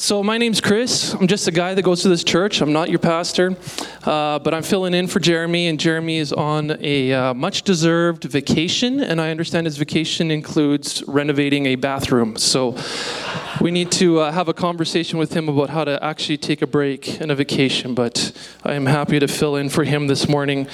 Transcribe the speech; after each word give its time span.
So, 0.00 0.22
my 0.22 0.38
name's 0.38 0.60
Chris. 0.60 1.12
I'm 1.12 1.26
just 1.26 1.48
a 1.48 1.50
guy 1.50 1.74
that 1.74 1.82
goes 1.82 2.02
to 2.02 2.08
this 2.08 2.22
church. 2.22 2.60
I'm 2.60 2.72
not 2.72 2.88
your 2.88 3.00
pastor, 3.00 3.56
uh, 4.04 4.38
but 4.38 4.54
I'm 4.54 4.62
filling 4.62 4.94
in 4.94 5.08
for 5.08 5.18
Jeremy, 5.18 5.66
and 5.66 5.78
Jeremy 5.78 6.18
is 6.18 6.32
on 6.32 6.78
a 6.80 7.12
uh, 7.12 7.34
much 7.34 7.62
deserved 7.62 8.22
vacation, 8.22 9.00
and 9.00 9.20
I 9.20 9.32
understand 9.32 9.66
his 9.66 9.76
vacation 9.76 10.30
includes 10.30 11.02
renovating 11.08 11.66
a 11.66 11.74
bathroom. 11.74 12.36
So, 12.36 12.78
we 13.60 13.72
need 13.72 13.90
to 13.92 14.20
uh, 14.20 14.30
have 14.30 14.46
a 14.46 14.54
conversation 14.54 15.18
with 15.18 15.32
him 15.32 15.48
about 15.48 15.70
how 15.70 15.82
to 15.82 16.02
actually 16.02 16.38
take 16.38 16.62
a 16.62 16.68
break 16.68 17.20
and 17.20 17.32
a 17.32 17.34
vacation, 17.34 17.96
but 17.96 18.30
I 18.62 18.74
am 18.74 18.86
happy 18.86 19.18
to 19.18 19.26
fill 19.26 19.56
in 19.56 19.68
for 19.68 19.82
him 19.82 20.06
this 20.06 20.28
morning. 20.28 20.68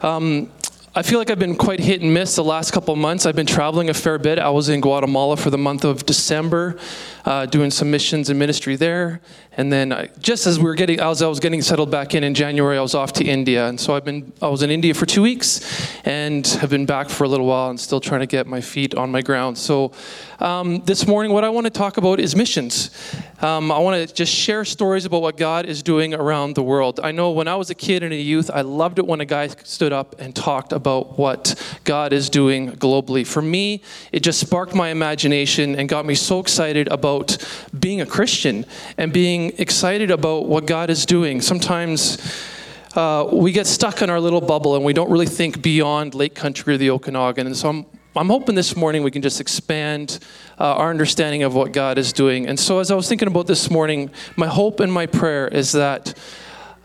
Um, 0.00 0.50
I 0.94 1.00
feel 1.00 1.18
like 1.18 1.30
I've 1.30 1.38
been 1.38 1.56
quite 1.56 1.80
hit 1.80 2.02
and 2.02 2.12
miss 2.12 2.36
the 2.36 2.44
last 2.44 2.70
couple 2.70 2.94
months. 2.96 3.24
I've 3.24 3.34
been 3.34 3.46
traveling 3.46 3.88
a 3.88 3.94
fair 3.94 4.18
bit. 4.18 4.38
I 4.38 4.50
was 4.50 4.68
in 4.68 4.82
Guatemala 4.82 5.38
for 5.38 5.48
the 5.48 5.56
month 5.56 5.86
of 5.86 6.04
December, 6.04 6.76
uh, 7.24 7.46
doing 7.46 7.70
some 7.70 7.90
missions 7.90 8.28
and 8.28 8.38
ministry 8.38 8.76
there. 8.76 9.22
And 9.56 9.72
then 9.72 9.90
I, 9.90 10.08
just 10.18 10.46
as 10.46 10.58
we 10.58 10.66
were 10.66 10.74
getting, 10.74 11.00
as 11.00 11.22
I 11.22 11.28
was 11.28 11.40
getting 11.40 11.62
settled 11.62 11.90
back 11.90 12.14
in 12.14 12.24
in 12.24 12.34
January, 12.34 12.76
I 12.76 12.82
was 12.82 12.94
off 12.94 13.14
to 13.14 13.24
India. 13.24 13.68
And 13.68 13.80
so 13.80 13.96
I've 13.96 14.04
been, 14.04 14.34
I 14.42 14.48
was 14.48 14.62
in 14.62 14.70
India 14.70 14.92
for 14.92 15.06
two 15.06 15.22
weeks, 15.22 15.62
and 16.04 16.46
have 16.46 16.68
been 16.68 16.84
back 16.84 17.08
for 17.08 17.24
a 17.24 17.28
little 17.28 17.46
while, 17.46 17.70
and 17.70 17.80
still 17.80 18.00
trying 18.00 18.20
to 18.20 18.26
get 18.26 18.46
my 18.46 18.60
feet 18.60 18.94
on 18.94 19.10
my 19.10 19.22
ground. 19.22 19.56
So 19.56 19.92
um, 20.42 20.82
this 20.86 21.06
morning, 21.06 21.32
what 21.32 21.44
I 21.44 21.50
want 21.50 21.66
to 21.66 21.70
talk 21.70 21.98
about 21.98 22.18
is 22.18 22.34
missions. 22.34 22.90
Um, 23.40 23.70
I 23.70 23.78
want 23.78 24.08
to 24.08 24.12
just 24.12 24.34
share 24.34 24.64
stories 24.64 25.04
about 25.04 25.22
what 25.22 25.36
God 25.36 25.66
is 25.66 25.84
doing 25.84 26.14
around 26.14 26.56
the 26.56 26.64
world. 26.64 26.98
I 27.00 27.12
know 27.12 27.30
when 27.30 27.46
I 27.46 27.54
was 27.54 27.70
a 27.70 27.76
kid 27.76 28.02
and 28.02 28.12
a 28.12 28.16
youth, 28.16 28.50
I 28.52 28.62
loved 28.62 28.98
it 28.98 29.06
when 29.06 29.20
a 29.20 29.24
guy 29.24 29.46
stood 29.46 29.92
up 29.92 30.20
and 30.20 30.34
talked 30.34 30.72
about 30.72 31.16
what 31.16 31.54
God 31.84 32.12
is 32.12 32.28
doing 32.28 32.72
globally. 32.72 33.24
For 33.24 33.40
me, 33.40 33.82
it 34.10 34.24
just 34.24 34.40
sparked 34.40 34.74
my 34.74 34.88
imagination 34.88 35.76
and 35.76 35.88
got 35.88 36.04
me 36.04 36.16
so 36.16 36.40
excited 36.40 36.88
about 36.88 37.36
being 37.78 38.00
a 38.00 38.06
Christian 38.06 38.66
and 38.98 39.12
being 39.12 39.52
excited 39.58 40.10
about 40.10 40.46
what 40.46 40.66
God 40.66 40.90
is 40.90 41.06
doing. 41.06 41.40
Sometimes 41.40 42.18
uh, 42.96 43.28
we 43.32 43.52
get 43.52 43.68
stuck 43.68 44.02
in 44.02 44.10
our 44.10 44.18
little 44.20 44.40
bubble 44.40 44.74
and 44.74 44.84
we 44.84 44.92
don't 44.92 45.10
really 45.10 45.26
think 45.26 45.62
beyond 45.62 46.16
Lake 46.16 46.34
Country 46.34 46.74
or 46.74 46.78
the 46.78 46.90
Okanagan. 46.90 47.46
And 47.46 47.56
so 47.56 47.68
I'm 47.68 47.86
I'm 48.14 48.28
hoping 48.28 48.54
this 48.54 48.76
morning 48.76 49.02
we 49.02 49.10
can 49.10 49.22
just 49.22 49.40
expand 49.40 50.18
uh, 50.60 50.64
our 50.64 50.90
understanding 50.90 51.44
of 51.44 51.54
what 51.54 51.72
God 51.72 51.96
is 51.96 52.12
doing. 52.12 52.46
And 52.46 52.60
so, 52.60 52.78
as 52.78 52.90
I 52.90 52.94
was 52.94 53.08
thinking 53.08 53.26
about 53.26 53.46
this 53.46 53.70
morning, 53.70 54.10
my 54.36 54.48
hope 54.48 54.80
and 54.80 54.92
my 54.92 55.06
prayer 55.06 55.48
is 55.48 55.72
that 55.72 56.12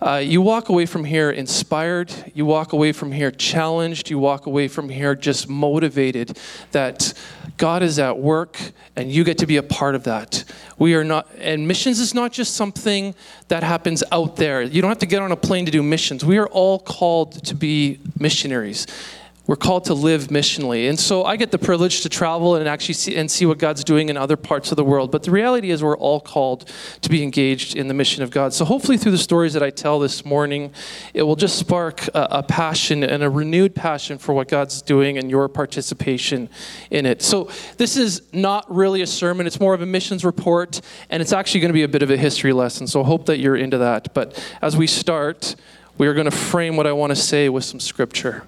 uh, 0.01 0.21
you 0.23 0.41
walk 0.41 0.69
away 0.69 0.85
from 0.85 1.03
here 1.03 1.29
inspired, 1.29 2.13
you 2.33 2.45
walk 2.45 2.71
away 2.71 2.93
from 2.93 3.11
here 3.11 3.29
challenged, 3.29 4.09
you 4.09 4.19
walk 4.19 4.45
away 4.45 4.69
from 4.69 4.87
here 4.87 5.15
just 5.15 5.49
motivated 5.49 6.39
that 6.71 7.13
God 7.57 7.83
is 7.83 7.99
at 7.99 8.17
work 8.17 8.57
and 8.95 9.11
you 9.11 9.25
get 9.25 9.39
to 9.39 9.47
be 9.47 9.57
a 9.57 9.63
part 9.63 9.95
of 9.95 10.05
that. 10.05 10.45
We 10.77 10.95
are 10.95 11.03
not, 11.03 11.27
and 11.39 11.67
missions 11.67 11.99
is 11.99 12.13
not 12.13 12.31
just 12.31 12.53
something 12.53 13.15
that 13.49 13.63
happens 13.63 14.01
out 14.13 14.37
there. 14.37 14.61
You 14.61 14.81
don't 14.81 14.89
have 14.89 14.99
to 14.99 15.05
get 15.05 15.21
on 15.21 15.33
a 15.33 15.35
plane 15.35 15.65
to 15.65 15.71
do 15.71 15.83
missions. 15.83 16.23
We 16.23 16.37
are 16.37 16.47
all 16.47 16.79
called 16.79 17.43
to 17.43 17.53
be 17.53 17.99
missionaries. 18.17 18.87
We're 19.47 19.55
called 19.55 19.85
to 19.85 19.93
live 19.93 20.27
missionally. 20.27 20.89
And 20.89 20.99
so 20.99 21.23
I 21.23 21.37
get 21.37 21.51
the 21.51 21.57
privilege 21.57 22.01
to 22.01 22.09
travel 22.09 22.55
and 22.55 22.67
actually 22.67 22.95
see, 22.95 23.15
and 23.15 23.31
see 23.31 23.45
what 23.45 23.57
God's 23.57 23.81
doing 23.85 24.09
in 24.09 24.17
other 24.17 24.35
parts 24.35 24.73
of 24.73 24.75
the 24.75 24.83
world. 24.83 25.09
But 25.09 25.23
the 25.23 25.31
reality 25.31 25.71
is, 25.71 25.81
we're 25.81 25.97
all 25.97 26.19
called 26.19 26.69
to 27.01 27.09
be 27.09 27.23
engaged 27.23 27.73
in 27.73 27.87
the 27.87 27.93
mission 27.93 28.23
of 28.23 28.29
God. 28.29 28.53
So 28.53 28.65
hopefully, 28.65 28.97
through 28.97 29.13
the 29.13 29.17
stories 29.17 29.53
that 29.53 29.63
I 29.63 29.69
tell 29.69 29.99
this 29.99 30.25
morning, 30.25 30.73
it 31.13 31.23
will 31.23 31.37
just 31.37 31.57
spark 31.57 32.05
a, 32.09 32.27
a 32.31 32.43
passion 32.43 33.05
and 33.05 33.23
a 33.23 33.29
renewed 33.29 33.73
passion 33.73 34.17
for 34.17 34.33
what 34.33 34.49
God's 34.49 34.81
doing 34.81 35.17
and 35.17 35.29
your 35.29 35.47
participation 35.47 36.49
in 36.91 37.05
it. 37.05 37.21
So 37.21 37.49
this 37.77 37.95
is 37.95 38.21
not 38.33 38.69
really 38.69 39.01
a 39.01 39.07
sermon, 39.07 39.47
it's 39.47 39.61
more 39.61 39.73
of 39.73 39.81
a 39.81 39.85
missions 39.85 40.25
report, 40.25 40.81
and 41.09 41.21
it's 41.21 41.31
actually 41.31 41.61
going 41.61 41.69
to 41.69 41.73
be 41.73 41.83
a 41.83 41.87
bit 41.87 42.03
of 42.03 42.11
a 42.11 42.17
history 42.17 42.51
lesson. 42.51 42.85
So 42.85 43.01
I 43.01 43.05
hope 43.05 43.27
that 43.27 43.39
you're 43.39 43.55
into 43.55 43.77
that. 43.77 44.13
But 44.13 44.43
as 44.61 44.75
we 44.75 44.87
start, 44.87 45.55
we 45.97 46.07
are 46.07 46.13
going 46.13 46.29
to 46.29 46.35
frame 46.35 46.75
what 46.75 46.85
I 46.85 46.91
want 46.91 47.11
to 47.11 47.15
say 47.15 47.47
with 47.47 47.63
some 47.63 47.79
scripture. 47.79 48.43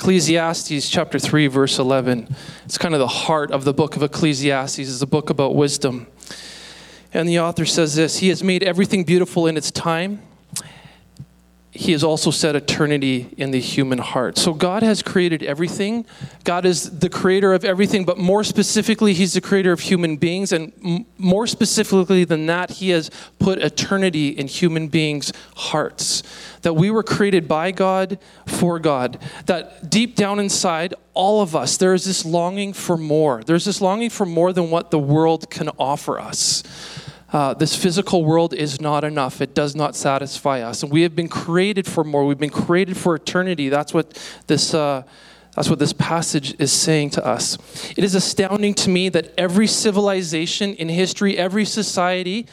Ecclesiastes 0.00 0.88
chapter 0.88 1.18
3 1.18 1.46
verse 1.48 1.78
11. 1.78 2.34
It's 2.64 2.78
kind 2.78 2.94
of 2.94 3.00
the 3.00 3.06
heart 3.06 3.50
of 3.50 3.64
the 3.64 3.74
book 3.74 3.96
of 3.96 4.02
Ecclesiastes. 4.02 4.78
It's 4.78 5.02
a 5.02 5.06
book 5.06 5.28
about 5.28 5.54
wisdom. 5.54 6.06
And 7.12 7.28
the 7.28 7.40
author 7.40 7.66
says 7.66 7.96
this, 7.96 8.20
he 8.20 8.30
has 8.30 8.42
made 8.42 8.62
everything 8.62 9.04
beautiful 9.04 9.46
in 9.46 9.58
its 9.58 9.70
time 9.70 10.22
he 11.72 11.92
has 11.92 12.02
also 12.02 12.32
set 12.32 12.56
eternity 12.56 13.32
in 13.36 13.52
the 13.52 13.60
human 13.60 13.98
heart. 13.98 14.36
So 14.36 14.52
God 14.52 14.82
has 14.82 15.02
created 15.02 15.44
everything. 15.44 16.04
God 16.42 16.66
is 16.66 16.98
the 16.98 17.08
creator 17.08 17.52
of 17.52 17.64
everything, 17.64 18.04
but 18.04 18.18
more 18.18 18.42
specifically, 18.42 19.14
He's 19.14 19.34
the 19.34 19.40
creator 19.40 19.70
of 19.70 19.80
human 19.80 20.16
beings. 20.16 20.50
And 20.50 20.72
m- 20.84 21.06
more 21.16 21.46
specifically 21.46 22.24
than 22.24 22.46
that, 22.46 22.70
He 22.70 22.90
has 22.90 23.08
put 23.38 23.60
eternity 23.60 24.30
in 24.30 24.48
human 24.48 24.88
beings' 24.88 25.32
hearts. 25.54 26.24
That 26.62 26.74
we 26.74 26.90
were 26.90 27.04
created 27.04 27.46
by 27.46 27.70
God, 27.70 28.18
for 28.46 28.80
God. 28.80 29.20
That 29.46 29.88
deep 29.88 30.16
down 30.16 30.40
inside, 30.40 30.94
all 31.14 31.40
of 31.40 31.54
us, 31.54 31.76
there 31.76 31.94
is 31.94 32.04
this 32.04 32.24
longing 32.24 32.72
for 32.72 32.96
more. 32.96 33.44
There's 33.44 33.64
this 33.64 33.80
longing 33.80 34.10
for 34.10 34.26
more 34.26 34.52
than 34.52 34.70
what 34.70 34.90
the 34.90 34.98
world 34.98 35.48
can 35.50 35.68
offer 35.78 36.18
us. 36.18 36.64
Uh, 37.32 37.54
this 37.54 37.76
physical 37.76 38.24
world 38.24 38.52
is 38.52 38.80
not 38.80 39.04
enough. 39.04 39.40
It 39.40 39.54
does 39.54 39.76
not 39.76 39.94
satisfy 39.94 40.60
us. 40.62 40.82
And 40.82 40.90
we 40.90 41.02
have 41.02 41.14
been 41.14 41.28
created 41.28 41.86
for 41.86 42.02
more. 42.02 42.26
We've 42.26 42.38
been 42.38 42.50
created 42.50 42.96
for 42.96 43.14
eternity. 43.14 43.68
That's 43.68 43.94
what 43.94 44.20
this. 44.46 44.74
Uh, 44.74 45.04
that's 45.56 45.68
what 45.68 45.80
this 45.80 45.92
passage 45.92 46.54
is 46.60 46.70
saying 46.70 47.10
to 47.10 47.26
us. 47.26 47.58
It 47.96 48.04
is 48.04 48.14
astounding 48.14 48.72
to 48.74 48.88
me 48.88 49.08
that 49.08 49.34
every 49.36 49.66
civilization 49.66 50.74
in 50.74 50.88
history, 50.88 51.36
every 51.36 51.64
society, 51.64 52.46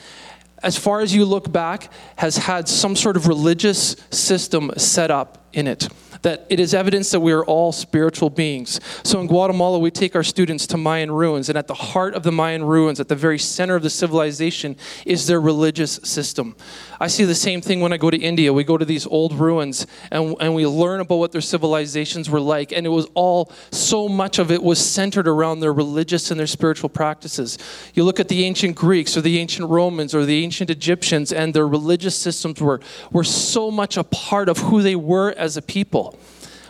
as 0.64 0.78
far 0.78 1.02
as 1.02 1.14
you 1.14 1.24
look 1.24 1.52
back, 1.52 1.92
has 2.16 2.38
had 2.38 2.68
some 2.68 2.96
sort 2.96 3.16
of 3.16 3.28
religious 3.28 3.96
system 4.10 4.72
set 4.78 5.12
up 5.12 5.47
in 5.53 5.68
it 5.68 5.88
that 6.22 6.46
it 6.50 6.59
is 6.59 6.74
evidence 6.74 7.12
that 7.12 7.19
we 7.19 7.31
are 7.31 7.44
all 7.46 7.72
spiritual 7.72 8.30
beings. 8.30 8.80
So 9.03 9.19
in 9.19 9.28
Guatemala, 9.28 9.80
we 9.80 9.91
take 9.91 10.16
our 10.16 10.24
students 10.24 10.68
to 10.68 10.78
Mayan 10.78 11.12
ruins, 11.12 11.50
and 11.50 11.58
at 11.58 11.68
the 11.68 11.74
heart 11.74 12.16
of 12.16 12.24
the 12.24 12.31
Mayan 12.31 12.63
ruins, 12.63 13.00
at 13.00 13.08
the 13.08 13.16
very 13.16 13.40
center 13.40 13.75
of 13.75 13.84
the 13.84 13.90
civilization, 13.90 14.75
is 15.06 15.28
their 15.28 15.41
religious 15.41 16.00
system. 16.03 16.56
I 17.00 17.07
see 17.07 17.25
the 17.25 17.36
same 17.36 17.62
thing 17.62 17.80
when 17.80 17.94
I 17.94 17.97
go 17.97 18.09
to 18.09 18.18
India. 18.18 18.52
We 18.52 18.63
go 18.63 18.78
to 18.78 18.86
these 18.86 19.06
old 19.06 19.34
ruins 19.34 19.86
and, 20.12 20.36
and 20.40 20.56
we 20.56 20.66
learn 20.66 21.00
about 21.00 21.18
what 21.18 21.31
their 21.31 21.41
civilizations 21.41 22.30
were 22.30 22.40
like, 22.40 22.72
and 22.72 22.86
it 22.86 22.90
was 22.90 23.07
all, 23.13 23.52
so 23.72 24.09
much 24.09 24.40
of 24.40 24.52
it 24.52 24.62
was 24.62 24.84
centered 24.84 25.28
around 25.28 25.59
their 25.59 25.74
religious 25.74 26.31
and 26.31 26.40
their 26.40 26.47
spiritual 26.47 26.90
practices. 26.90 27.57
You 27.94 28.03
look 28.03 28.19
at 28.19 28.28
the 28.28 28.46
ancient 28.46 28.75
Greeks 28.75 29.16
or 29.16 29.22
the 29.22 29.38
ancient 29.38 29.69
Romans 29.69 30.16
or 30.16 30.25
the 30.25 30.44
ancient 30.44 30.69
Egyptians, 30.69 31.31
and 31.31 31.53
their 31.53 31.68
religious 31.68 32.16
systems 32.16 32.59
were, 32.62 32.80
were 33.12 33.24
so 33.24 33.69
much 33.69 33.97
a 33.97 34.03
part 34.03 34.50
of 34.50 34.57
who 34.57 34.81
they 34.81 34.96
were 34.96 35.34
as 35.38 35.58
a 35.58 35.62
people. 35.62 36.18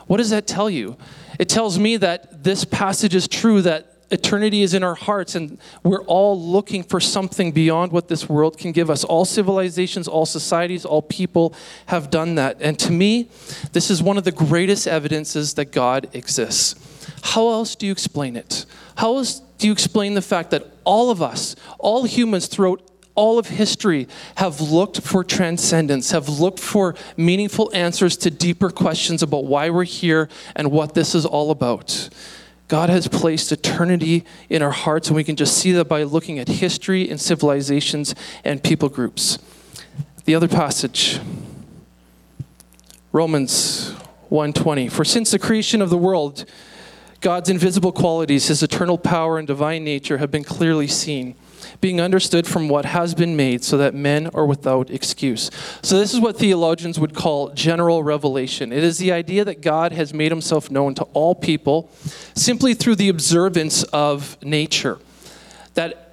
What 0.08 0.18
does 0.18 0.30
that 0.30 0.48
tell 0.48 0.70
you? 0.70 0.98
It 1.40 1.50
tells 1.50 1.78
me 1.78 1.98
that 1.98 2.44
this 2.44 2.66
passage 2.66 3.14
is 3.14 3.28
true, 3.28 3.62
that 3.62 3.94
eternity 4.10 4.62
is 4.62 4.74
in 4.74 4.84
our 4.84 4.96
hearts, 4.96 5.36
and 5.36 5.58
we're 5.84 6.04
all 6.04 6.40
looking 6.40 6.82
for 6.82 7.00
something 7.00 7.52
beyond 7.52 7.92
what 7.92 8.08
this 8.08 8.30
world 8.30 8.58
can 8.58 8.72
give 8.72 8.90
us. 8.90 9.04
All 9.04 9.26
civilizations, 9.26 10.08
all 10.08 10.26
societies, 10.26 10.86
all 10.86 11.02
people 11.02 11.54
have 11.88 12.10
done 12.10 12.36
that. 12.36 12.58
And 12.62 12.80
to 12.80 12.92
me, 12.92 13.30
this 13.74 13.90
is 13.90 14.02
one 14.02 14.18
of 14.18 14.24
the 14.24 14.32
greatest 14.32 14.88
evidences 14.88 15.56
that 15.56 15.72
God 15.72 16.10
exists. 16.14 16.76
How 17.22 17.50
else 17.50 17.76
do 17.76 17.86
you 17.86 17.92
explain 17.92 18.36
it? 18.36 18.66
How 18.96 19.18
else 19.18 19.42
do 19.58 19.68
you 19.68 19.74
explain 19.74 20.14
the 20.14 20.22
fact 20.22 20.52
that 20.52 20.66
all 20.84 21.10
of 21.10 21.22
us, 21.22 21.56
all 21.78 22.04
humans 22.06 22.48
throughout 22.48 22.82
all 23.18 23.38
of 23.40 23.48
history 23.48 24.08
have 24.36 24.62
looked 24.62 25.02
for 25.02 25.24
transcendence, 25.24 26.12
have 26.12 26.30
looked 26.30 26.60
for 26.60 26.96
meaningful 27.18 27.70
answers 27.74 28.16
to 28.18 28.32
deeper 28.32 28.70
questions 28.70 29.22
about 29.22 29.46
why 29.46 29.70
we're 29.70 29.84
here 29.84 30.30
and 30.56 30.72
what 30.72 30.94
this 30.94 31.14
is 31.14 31.26
all 31.26 31.52
about. 31.52 32.10
God 32.68 32.90
has 32.90 33.08
placed 33.08 33.52
eternity 33.52 34.24
in 34.50 34.62
our 34.62 34.72
hearts, 34.72 35.08
and 35.08 35.16
we 35.16 35.24
can 35.24 35.36
just 35.36 35.58
see 35.58 35.72
that 35.72 35.86
by 35.86 36.04
looking 36.04 36.38
at 36.38 36.48
history 36.48 37.10
and 37.10 37.20
civilizations 37.20 38.14
and 38.46 38.64
people 38.64 38.88
groups. 38.88 39.40
The 40.26 40.36
other 40.36 40.48
passage, 40.48 41.20
Romans 43.12 43.94
1:20. 44.30 44.90
For 44.90 45.04
since 45.04 45.32
the 45.32 45.40
creation 45.40 45.82
of 45.82 45.90
the 45.90 45.98
world, 45.98 46.46
God's 47.22 47.50
invisible 47.50 47.92
qualities, 47.92 48.48
his 48.48 48.62
eternal 48.62 48.98
power 48.98 49.40
and 49.40 49.48
divine 49.48 49.84
nature 49.84 50.18
have 50.20 50.30
been 50.30 50.44
clearly 50.44 50.88
seen 50.88 51.36
being 51.82 52.02
understood 52.02 52.48
from 52.48 52.70
what 52.70 52.86
has 52.86 53.14
been 53.14 53.36
made, 53.36 53.64
so 53.64 53.78
that 53.78 53.94
men 53.94 54.28
are 54.34 54.46
without 54.46 54.90
excuse. 54.90 55.52
So, 55.82 55.98
this 56.00 56.14
is 56.14 56.20
what 56.20 56.38
theologians 56.38 57.00
would 57.00 57.14
call 57.14 57.50
general 57.50 58.04
revelation. 58.04 58.72
It 58.72 58.84
is 58.84 58.98
the 58.98 59.12
idea 59.12 59.46
that 59.46 59.62
God 59.62 59.92
has 59.92 60.14
made 60.14 60.32
himself 60.32 60.72
known 60.72 60.96
to 60.96 61.04
all 61.14 61.36
people 61.36 61.90
simply 62.36 62.74
through 62.74 62.96
the 62.96 63.10
observance 63.10 63.84
of 63.84 64.38
nature. 64.44 65.00
That 65.76 66.07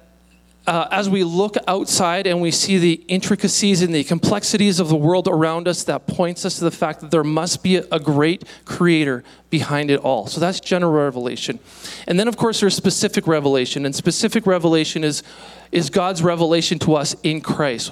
uh, 0.67 0.87
as 0.89 1.09
we 1.09 1.23
look 1.23 1.55
outside 1.67 2.25
and 2.25 2.41
we 2.41 2.49
see 2.49 2.77
the 2.77 2.93
intricacies 3.07 3.81
and 3.81 3.93
the 3.93 4.03
complexities 4.03 4.79
of 4.79 4.87
the 4.87 4.95
world 4.95 5.27
around 5.27 5.67
us, 5.67 5.83
that 5.83 6.07
points 6.07 6.43
us 6.43 6.57
to 6.57 6.63
the 6.63 6.71
fact 6.71 7.01
that 7.01 7.11
there 7.11 7.23
must 7.23 7.61
be 7.61 7.75
a 7.75 7.99
great 7.99 8.43
creator 8.65 9.23
behind 9.49 9.91
it 9.91 9.99
all. 9.99 10.25
So 10.27 10.39
that's 10.39 10.59
general 10.59 10.91
revelation. 10.91 11.59
And 12.07 12.19
then, 12.19 12.27
of 12.27 12.35
course, 12.35 12.59
there's 12.61 12.75
specific 12.75 13.27
revelation. 13.27 13.85
And 13.85 13.95
specific 13.95 14.47
revelation 14.47 15.03
is, 15.03 15.21
is 15.71 15.89
God's 15.89 16.23
revelation 16.23 16.79
to 16.79 16.95
us 16.95 17.15
in 17.21 17.41
Christ. 17.41 17.91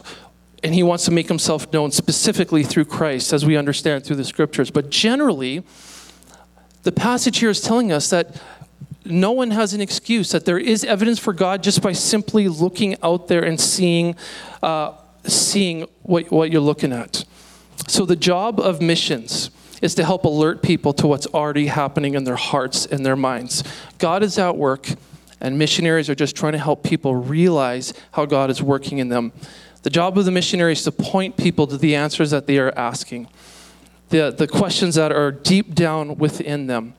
And 0.63 0.73
he 0.73 0.81
wants 0.81 1.05
to 1.05 1.11
make 1.11 1.27
himself 1.27 1.71
known 1.73 1.91
specifically 1.91 2.63
through 2.63 2.85
Christ, 2.85 3.33
as 3.33 3.45
we 3.45 3.55
understand 3.55 4.03
through 4.05 4.15
the 4.15 4.23
scriptures. 4.25 4.71
But 4.71 4.89
generally, 4.89 5.63
the 6.83 6.91
passage 6.91 7.37
here 7.37 7.49
is 7.49 7.61
telling 7.61 7.91
us 7.91 8.09
that 8.09 8.35
no 9.05 9.31
one 9.31 9.51
has 9.51 9.73
an 9.73 9.81
excuse, 9.81 10.31
that 10.31 10.45
there 10.45 10.57
is 10.57 10.83
evidence 10.83 11.19
for 11.19 11.33
God 11.33 11.63
just 11.63 11.81
by 11.81 11.91
simply 11.91 12.47
looking 12.47 12.95
out 13.03 13.27
there 13.27 13.43
and 13.43 13.59
seeing, 13.59 14.15
uh, 14.61 14.93
seeing 15.25 15.87
what, 16.03 16.31
what 16.31 16.51
you're 16.51 16.61
looking 16.61 16.93
at. 16.93 17.25
So, 17.87 18.05
the 18.05 18.15
job 18.15 18.59
of 18.59 18.81
missions 18.81 19.49
is 19.81 19.95
to 19.95 20.05
help 20.05 20.23
alert 20.23 20.61
people 20.61 20.93
to 20.93 21.07
what's 21.07 21.27
already 21.27 21.67
happening 21.67 22.13
in 22.13 22.23
their 22.23 22.37
hearts 22.37 22.85
and 22.85 23.05
their 23.05 23.17
minds. 23.17 23.63
God 23.97 24.23
is 24.23 24.37
at 24.39 24.55
work, 24.55 24.87
and 25.41 25.57
missionaries 25.57 26.09
are 26.09 26.15
just 26.15 26.35
trying 26.35 26.53
to 26.53 26.59
help 26.59 26.83
people 26.83 27.15
realize 27.15 27.93
how 28.13 28.25
God 28.25 28.49
is 28.49 28.63
working 28.63 28.99
in 28.99 29.09
them. 29.09 29.33
The 29.81 29.89
job 29.89 30.17
of 30.17 30.23
the 30.23 30.31
missionary 30.31 30.71
is 30.71 30.83
to 30.83 30.93
point 30.93 31.35
people 31.35 31.67
to 31.67 31.77
the 31.77 31.95
answers 31.95 32.31
that 32.31 32.47
they 32.47 32.57
are 32.57 32.71
asking, 32.77 33.27
the, 34.09 34.31
the 34.31 34.47
questions 34.47 34.95
that 34.95 35.11
are 35.11 35.31
deep 35.31 35.75
down 35.75 36.17
within 36.17 36.67
them 36.67 36.93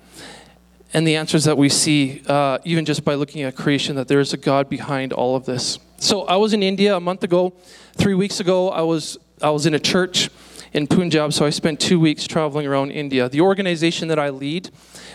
and 0.94 1.06
the 1.06 1.16
answers 1.16 1.44
that 1.44 1.58
we 1.58 1.68
see, 1.68 2.22
uh, 2.28 2.58
even 2.64 2.84
just 2.84 3.04
by 3.04 3.14
looking 3.14 3.42
at 3.42 3.56
creation, 3.56 3.96
that 3.96 4.06
there 4.06 4.20
is 4.20 4.32
a 4.32 4.36
God 4.36 4.70
behind 4.70 5.12
all 5.12 5.34
of 5.34 5.44
this. 5.44 5.78
So 5.98 6.22
I 6.22 6.36
was 6.36 6.52
in 6.52 6.62
India 6.62 6.96
a 6.96 7.00
month 7.00 7.24
ago. 7.24 7.52
Three 7.96 8.14
weeks 8.14 8.38
ago, 8.40 8.70
I 8.70 8.82
was 8.82 9.18
I 9.42 9.50
was 9.50 9.66
in 9.66 9.74
a 9.74 9.78
church 9.78 10.30
in 10.72 10.86
Punjab. 10.86 11.32
So 11.32 11.44
I 11.44 11.50
spent 11.50 11.80
two 11.80 11.98
weeks 11.98 12.26
traveling 12.26 12.66
around 12.66 12.92
India. 12.92 13.28
The 13.28 13.40
organization 13.40 14.08
that 14.08 14.18
I 14.18 14.30
lead, 14.30 14.70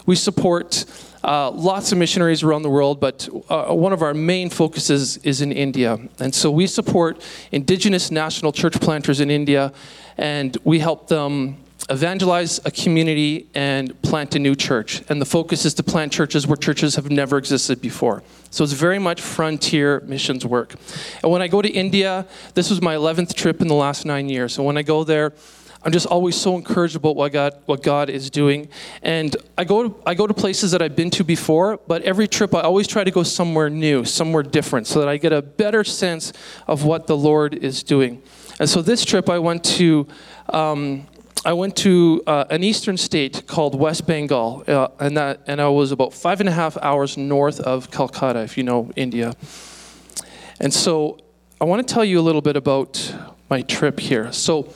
we 0.06 0.16
support 0.16 0.86
uh, 1.24 1.52
lots 1.52 1.92
of 1.92 1.98
missionaries 1.98 2.44
around 2.44 2.64
the 2.64 2.70
world, 2.70 3.00
but 3.00 3.30
uh, 3.50 3.74
one 3.74 3.94
of 3.94 4.02
our 4.02 4.14
main 4.14 4.50
focuses 4.50 5.18
is 5.18 5.42
in 5.42 5.52
India. 5.52 5.98
And 6.20 6.34
so 6.34 6.50
we 6.52 6.68
support 6.68 7.22
indigenous 7.52 8.10
national 8.10 8.52
church 8.52 8.80
planters 8.80 9.20
in 9.20 9.30
India, 9.30 9.74
and 10.18 10.58
we 10.64 10.80
help 10.80 11.08
them 11.08 11.58
evangelize 11.90 12.60
a 12.66 12.72
community 12.72 13.48
and 13.56 14.00
plant 14.02 14.36
a 14.36 14.40
new 14.40 14.56
church. 14.56 15.04
And 15.10 15.22
the 15.22 15.26
focus 15.26 15.66
is 15.66 15.74
to 15.76 15.84
plant 15.84 16.12
churches 16.12 16.48
where 16.48 16.58
churches 16.58 16.96
have 16.96 17.10
never 17.10 17.38
existed 17.38 17.82
before. 17.82 18.24
So 18.52 18.64
it's 18.64 18.74
very 18.74 19.00
much 19.00 19.22
frontier 19.22 20.02
missions 20.02 20.46
work. 20.46 20.76
And 21.24 21.32
when 21.32 21.42
I 21.42 21.48
go 21.48 21.62
to 21.62 21.70
India, 21.70 22.28
this 22.54 22.70
was 22.70 22.82
my 22.82 22.96
11th 22.96 23.34
trip 23.34 23.62
in 23.62 23.68
the 23.68 23.76
last 23.76 24.06
nine 24.06 24.30
years. 24.30 24.54
So 24.54 24.64
when 24.64 24.78
I 24.78 24.82
go 24.82 25.04
there, 25.04 25.34
I'm 25.82 25.94
just 25.94 26.08
always 26.08 26.36
so 26.36 26.56
encouraged 26.56 26.98
about 26.98 27.16
what 27.16 27.32
God, 27.32 27.54
what 27.66 27.82
God 27.82 28.10
is 28.10 28.30
doing. 28.30 28.68
And 29.02 29.36
I 29.58 29.64
go, 29.64 29.88
to, 29.88 29.96
I 30.06 30.14
go 30.14 30.28
to 30.28 30.34
places 30.34 30.72
that 30.72 30.82
I've 30.82 30.96
been 30.96 31.10
to 31.12 31.24
before, 31.24 31.80
but 31.88 32.02
every 32.04 32.28
trip 32.28 32.54
I 32.54 32.62
always 32.62 32.86
try 32.86 33.06
to 33.06 33.12
go 33.12 33.24
somewhere 33.24 33.70
new, 33.70 34.04
somewhere 34.04 34.44
different, 34.44 34.88
so 34.88 35.00
that 35.00 35.08
I 35.08 35.16
get 35.16 35.32
a 35.32 35.42
better 35.42 35.86
sense 35.86 36.34
of 36.68 36.84
what 36.84 37.08
the 37.08 37.16
Lord 37.16 37.54
is 37.54 37.82
doing. 37.82 38.22
And 38.60 38.70
so 38.70 38.82
this 38.82 39.06
trip 39.06 39.30
I 39.30 39.40
went 39.40 39.64
to 39.66 40.06
um, 40.50 41.08
I 41.46 41.54
went 41.54 41.78
to 41.78 42.22
uh, 42.28 42.46
an 42.50 42.64
eastern 42.64 42.98
state 42.98 43.48
called 43.48 43.74
West 43.74 44.06
Bengal, 44.06 44.64
uh, 44.68 44.90
and 45.00 45.16
that 45.16 45.42
and 45.48 45.62
I 45.62 45.70
was 45.70 45.94
about 45.94 46.14
five 46.14 46.42
and 46.42 46.50
a 46.50 46.52
half 46.52 46.78
hours 46.82 47.18
north 47.18 47.62
of 47.62 47.90
Calcutta, 47.92 48.42
if 48.42 48.58
you 48.58 48.64
know 48.64 48.92
India. 48.98 49.34
And 50.60 50.74
so, 50.74 51.18
I 51.62 51.66
want 51.66 51.88
to 51.88 51.94
tell 51.94 52.04
you 52.04 52.20
a 52.20 52.22
little 52.22 52.42
bit 52.42 52.58
about 52.58 53.16
my 53.50 53.62
trip 53.62 54.02
here. 54.02 54.34
So, 54.34 54.74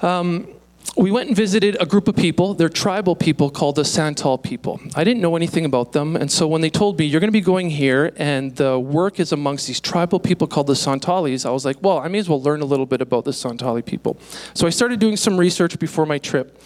um, 0.00 0.48
we 0.96 1.10
went 1.10 1.28
and 1.28 1.36
visited 1.36 1.76
a 1.80 1.86
group 1.86 2.06
of 2.06 2.16
people. 2.16 2.52
They're 2.52 2.68
tribal 2.68 3.16
people 3.16 3.50
called 3.50 3.76
the 3.76 3.84
Santal 3.84 4.36
people. 4.36 4.80
I 4.94 5.04
didn't 5.04 5.22
know 5.22 5.36
anything 5.36 5.64
about 5.64 5.92
them, 5.92 6.16
and 6.16 6.30
so 6.30 6.46
when 6.46 6.60
they 6.60 6.70
told 6.70 6.98
me 6.98 7.06
you're 7.06 7.20
going 7.20 7.28
to 7.28 7.32
be 7.32 7.40
going 7.40 7.70
here 7.70 8.12
and 8.16 8.54
the 8.56 8.78
work 8.78 9.18
is 9.18 9.32
amongst 9.32 9.66
these 9.66 9.80
tribal 9.80 10.20
people 10.20 10.46
called 10.46 10.66
the 10.66 10.74
Santalis, 10.74 11.46
I 11.46 11.50
was 11.50 11.64
like, 11.64 11.76
well, 11.80 11.98
I 11.98 12.08
may 12.08 12.18
as 12.18 12.28
well 12.28 12.42
learn 12.42 12.60
a 12.60 12.66
little 12.66 12.86
bit 12.86 13.00
about 13.00 13.24
the 13.24 13.30
Santali 13.30 13.84
people. 13.84 14.18
So 14.54 14.66
I 14.66 14.70
started 14.70 15.00
doing 15.00 15.16
some 15.16 15.38
research 15.38 15.78
before 15.78 16.04
my 16.04 16.18
trip. 16.18 16.60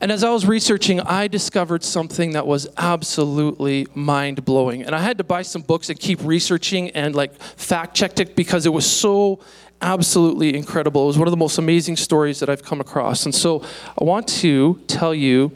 And 0.00 0.12
as 0.12 0.22
I 0.22 0.30
was 0.30 0.46
researching, 0.46 1.00
I 1.00 1.26
discovered 1.26 1.82
something 1.82 2.32
that 2.32 2.46
was 2.46 2.68
absolutely 2.76 3.88
mind 3.94 4.44
blowing. 4.44 4.84
And 4.84 4.94
I 4.94 5.00
had 5.00 5.18
to 5.18 5.24
buy 5.24 5.42
some 5.42 5.62
books 5.62 5.90
and 5.90 5.98
keep 5.98 6.20
researching 6.22 6.90
and 6.90 7.16
like 7.16 7.34
fact 7.34 7.96
checked 7.96 8.20
it 8.20 8.36
because 8.36 8.64
it 8.64 8.72
was 8.72 8.88
so 8.88 9.40
absolutely 9.80 10.56
incredible. 10.56 11.04
It 11.04 11.06
was 11.06 11.18
one 11.18 11.28
of 11.28 11.32
the 11.32 11.36
most 11.36 11.58
amazing 11.58 11.96
stories 11.96 12.40
that 12.40 12.48
I've 12.48 12.62
come 12.62 12.80
across. 12.80 13.24
And 13.24 13.34
so 13.34 13.62
I 14.00 14.04
want 14.04 14.28
to 14.28 14.80
tell 14.86 15.14
you 15.14 15.52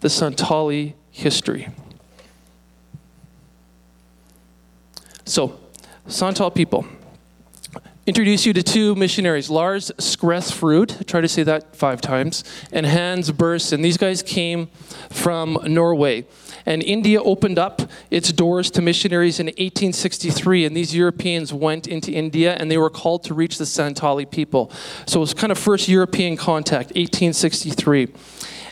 the 0.00 0.08
Santali 0.08 0.94
history. 1.10 1.68
So, 5.24 5.58
Santal 6.06 6.50
people. 6.50 6.86
Introduce 8.06 8.46
you 8.46 8.54
to 8.54 8.62
two 8.62 8.94
missionaries, 8.94 9.50
Lars 9.50 9.92
Skrefsrud, 9.98 11.06
try 11.06 11.20
to 11.20 11.28
say 11.28 11.42
that 11.42 11.76
five 11.76 12.00
times, 12.00 12.42
and 12.72 12.86
Hans 12.86 13.30
Bergson. 13.30 13.82
These 13.82 13.98
guys 13.98 14.22
came 14.22 14.68
from 15.10 15.58
Norway. 15.66 16.24
And 16.64 16.82
India 16.82 17.22
opened 17.22 17.58
up 17.58 17.82
its 18.10 18.32
doors 18.32 18.70
to 18.72 18.82
missionaries 18.82 19.38
in 19.38 19.46
1863, 19.46 20.64
and 20.64 20.74
these 20.74 20.94
Europeans 20.94 21.52
went 21.52 21.86
into 21.86 22.10
India 22.10 22.56
and 22.58 22.70
they 22.70 22.78
were 22.78 22.90
called 22.90 23.22
to 23.24 23.34
reach 23.34 23.58
the 23.58 23.64
Santali 23.64 24.28
people. 24.28 24.72
So 25.06 25.18
it 25.18 25.22
was 25.22 25.34
kind 25.34 25.50
of 25.50 25.58
first 25.58 25.86
European 25.86 26.38
contact, 26.38 26.88
1863. 26.96 28.08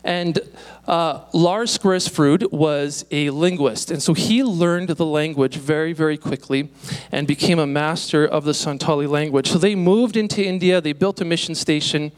And 0.04 0.40
uh, 0.88 1.20
Lars 1.34 1.76
Skrefsrud 1.76 2.50
was 2.50 3.04
a 3.10 3.28
linguist, 3.28 3.90
and 3.90 4.02
so 4.02 4.14
he 4.14 4.42
learned 4.42 4.88
the 4.88 5.04
language 5.04 5.56
very, 5.56 5.92
very 5.92 6.16
quickly 6.16 6.70
and 7.12 7.26
became 7.26 7.58
a 7.58 7.66
master 7.66 8.26
of 8.26 8.44
the 8.44 8.52
Santali 8.52 9.06
language. 9.06 9.50
So 9.50 9.58
they 9.58 9.74
moved 9.74 10.16
into 10.16 10.42
India, 10.42 10.80
they 10.80 10.94
built 10.94 11.20
a 11.20 11.26
mission 11.26 11.54
station, 11.54 12.10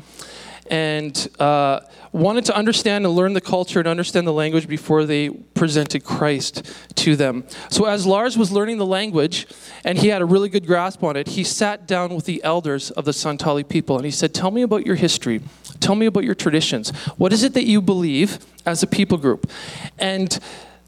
and 0.70 1.28
uh, 1.40 1.80
wanted 2.12 2.44
to 2.44 2.56
understand 2.56 3.04
and 3.04 3.14
learn 3.14 3.32
the 3.32 3.40
culture 3.40 3.80
and 3.80 3.88
understand 3.88 4.26
the 4.26 4.32
language 4.32 4.68
before 4.68 5.04
they 5.04 5.28
presented 5.28 6.04
Christ 6.04 6.72
to 6.94 7.16
them. 7.16 7.44
So, 7.68 7.86
as 7.86 8.06
Lars 8.06 8.38
was 8.38 8.52
learning 8.52 8.78
the 8.78 8.86
language 8.86 9.48
and 9.84 9.98
he 9.98 10.08
had 10.08 10.22
a 10.22 10.24
really 10.24 10.48
good 10.48 10.66
grasp 10.66 11.02
on 11.02 11.16
it, 11.16 11.28
he 11.28 11.42
sat 11.42 11.86
down 11.86 12.14
with 12.14 12.24
the 12.24 12.42
elders 12.44 12.92
of 12.92 13.04
the 13.04 13.10
Santali 13.10 13.68
people 13.68 13.96
and 13.96 14.04
he 14.04 14.12
said, 14.12 14.32
Tell 14.32 14.52
me 14.52 14.62
about 14.62 14.86
your 14.86 14.96
history. 14.96 15.42
Tell 15.80 15.96
me 15.96 16.06
about 16.06 16.24
your 16.24 16.34
traditions. 16.34 16.90
What 17.16 17.32
is 17.32 17.42
it 17.42 17.54
that 17.54 17.64
you 17.64 17.82
believe 17.82 18.38
as 18.64 18.82
a 18.82 18.86
people 18.86 19.18
group? 19.18 19.50
And 19.98 20.38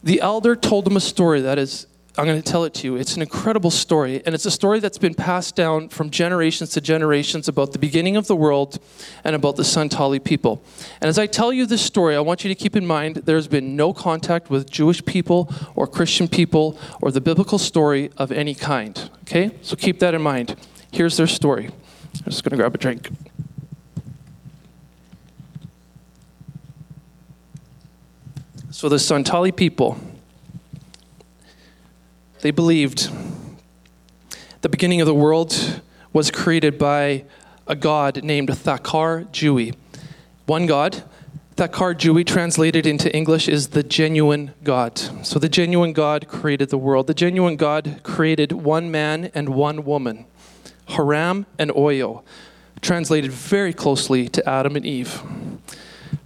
the 0.05 0.21
elder 0.21 0.55
told 0.55 0.87
him 0.87 0.97
a 0.97 1.01
story 1.01 1.41
that 1.41 1.59
is 1.59 1.87
I'm 2.19 2.27
going 2.27 2.41
to 2.41 2.53
tell 2.53 2.65
it 2.65 2.75
to 2.75 2.87
you. 2.87 2.97
It's 2.97 3.17
an 3.17 3.23
incredible 3.23 3.71
story, 3.71 4.23
and 4.27 4.35
it's 4.35 4.45
a 4.45 4.51
story 4.51 4.81
that's 4.81 4.99
been 4.99 5.15
passed 5.15 5.57
down 5.57 5.89
from 5.89 6.11
generations 6.11 6.69
to 6.71 6.81
generations 6.83 7.49
about 7.49 7.73
the 7.73 7.79
beginning 7.79 8.17
of 8.17 8.27
the 8.27 8.37
world 8.37 8.79
and 9.25 9.35
about 9.35 9.57
the 9.57 9.63
Santali 9.63 10.23
people. 10.23 10.63
And 11.01 11.09
as 11.09 11.19
I 11.19 11.27
tell 11.27 11.55
you 11.55 11.65
this 11.65 11.81
story, 11.81 12.15
I 12.15 12.21
want 12.21 12.45
you 12.45 12.49
to 12.49 12.55
keep 12.55 12.77
in 12.77 12.87
mind 12.87 13.17
there's 13.17 13.49
been 13.49 13.77
no 13.77 13.95
contact 13.95 14.51
with 14.51 14.71
Jewish 14.71 15.03
people 15.07 15.51
or 15.75 15.87
Christian 15.87 16.29
people 16.29 16.79
or 17.01 17.11
the 17.11 17.21
biblical 17.23 17.59
story 17.59 18.11
of 18.19 18.31
any 18.31 18.55
kind. 18.55 19.09
Okay? 19.23 19.57
So 19.63 19.75
keep 19.75 19.99
that 20.01 20.13
in 20.13 20.21
mind. 20.21 20.57
Here's 20.93 21.17
their 21.17 21.27
story. 21.27 21.69
I'm 21.69 22.31
just 22.31 22.45
going 22.45 22.51
to 22.51 22.59
grab 22.59 22.75
a 22.75 22.79
drink. 22.79 23.09
So 28.71 28.91
the 28.91 28.97
Santali 28.97 29.57
people 29.57 29.97
they 32.43 32.51
believed 32.51 33.09
the 34.61 34.69
beginning 34.69 35.01
of 35.01 35.07
the 35.07 35.15
world 35.15 35.81
was 36.13 36.31
created 36.31 36.77
by 36.77 37.25
a 37.67 37.75
god 37.75 38.23
named 38.23 38.57
Thakur 38.57 39.27
Jiu. 39.33 39.73
One 40.47 40.67
god, 40.67 41.05
Thakur 41.55 41.95
Jiu, 41.95 42.23
translated 42.25 42.85
into 42.85 43.15
English, 43.15 43.49
is 43.49 43.69
the 43.69 43.85
genuine 43.85 44.55
God. 44.65 44.99
So 45.25 45.39
the 45.39 45.49
genuine 45.49 45.93
God 45.93 46.27
created 46.27 46.71
the 46.71 46.79
world. 46.79 47.07
The 47.07 47.15
genuine 47.15 47.57
God 47.57 48.01
created 48.03 48.51
one 48.51 48.91
man 48.91 49.31
and 49.35 49.51
one 49.51 49.85
woman, 49.85 50.27
Haram 50.87 51.47
and 51.61 51.71
Oyo, 51.71 52.25
translated 52.81 53.31
very 53.31 53.73
closely 53.73 54.29
to 54.29 54.49
Adam 54.49 54.75
and 54.75 54.85
Eve. 54.85 55.23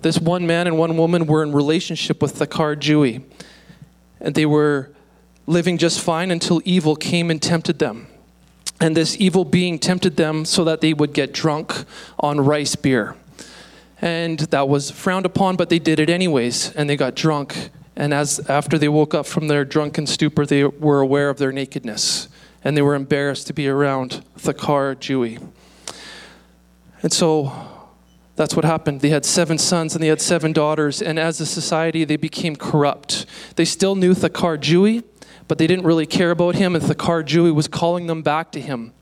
This 0.01 0.19
one 0.19 0.47
man 0.47 0.67
and 0.67 0.79
one 0.79 0.97
woman 0.97 1.27
were 1.27 1.43
in 1.43 1.53
relationship 1.53 2.23
with 2.23 2.37
Thakur 2.37 2.75
Jiu, 2.75 3.23
and 4.19 4.35
they 4.35 4.47
were 4.47 4.91
living 5.47 5.79
just 5.79 6.01
fine 6.01 6.31
until 6.31 6.61
evil 6.65 6.97
came 6.97 7.31
and 7.31 7.41
tempted 7.41 7.79
them. 7.79 8.09
And 8.81 8.97
this 8.97 9.17
evil 9.19 9.45
being 9.45 9.79
tempted 9.79 10.17
them 10.17 10.45
so 10.45 10.65
that 10.65 10.81
they 10.81 10.93
would 10.93 11.13
get 11.15 11.33
drunk 11.33 11.85
on 12.19 12.41
rice 12.41 12.77
beer. 12.77 13.17
And 14.03 14.41
that 14.41 14.69
was 14.69 14.91
frowned 14.91 15.25
upon, 15.25 15.57
but 15.57 15.71
they 15.71 15.79
did 15.79 15.99
it 15.99 16.11
anyways, 16.11 16.73
and 16.75 16.91
they 16.91 16.97
got 16.97 17.15
drunk. 17.15 17.71
And 17.95 18.13
as 18.13 18.41
after 18.51 18.77
they 18.77 18.89
woke 18.89 19.15
up 19.15 19.25
from 19.25 19.49
their 19.49 19.65
drunken 19.65 20.07
stupor, 20.07 20.45
they 20.45 20.65
were 20.65 21.01
aware 21.01 21.31
of 21.31 21.39
their 21.39 21.53
nakedness. 21.53 22.29
and 22.67 22.77
they 22.77 22.83
were 22.83 22.97
embarrassed 22.97 23.47
to 23.47 23.53
be 23.53 23.69
around 23.69 24.25
Thakur 24.37 24.97
Jiu. 24.97 25.39
And 27.01 27.13
so 27.13 27.53
that's 28.35 28.57
what 28.57 28.65
happened. 28.65 29.03
They 29.03 29.11
had 29.11 29.25
seven 29.25 29.57
sons 29.57 29.95
and 29.95 30.03
they 30.03 30.09
had 30.09 30.21
seven 30.21 30.53
daughters, 30.53 31.01
and 31.01 31.17
as 31.17 31.41
a 31.41 31.47
society, 31.47 32.05
they 32.05 32.17
became 32.17 32.57
corrupt. 32.57 33.25
They 33.55 33.65
still 33.65 33.95
knew 33.95 34.15
Thakur 34.15 34.57
Jiu, 34.57 35.05
but 35.49 35.59
they 35.59 35.67
didn't 35.67 35.85
really 35.85 36.07
care 36.07 36.31
about 36.31 36.55
him, 36.55 36.75
and 36.75 36.85
Thakur 36.85 37.23
Jiu 37.23 37.53
was 37.55 37.69
calling 37.69 38.07
them 38.07 38.23
back 38.23 38.53
to 38.53 38.61
him. 38.61 38.93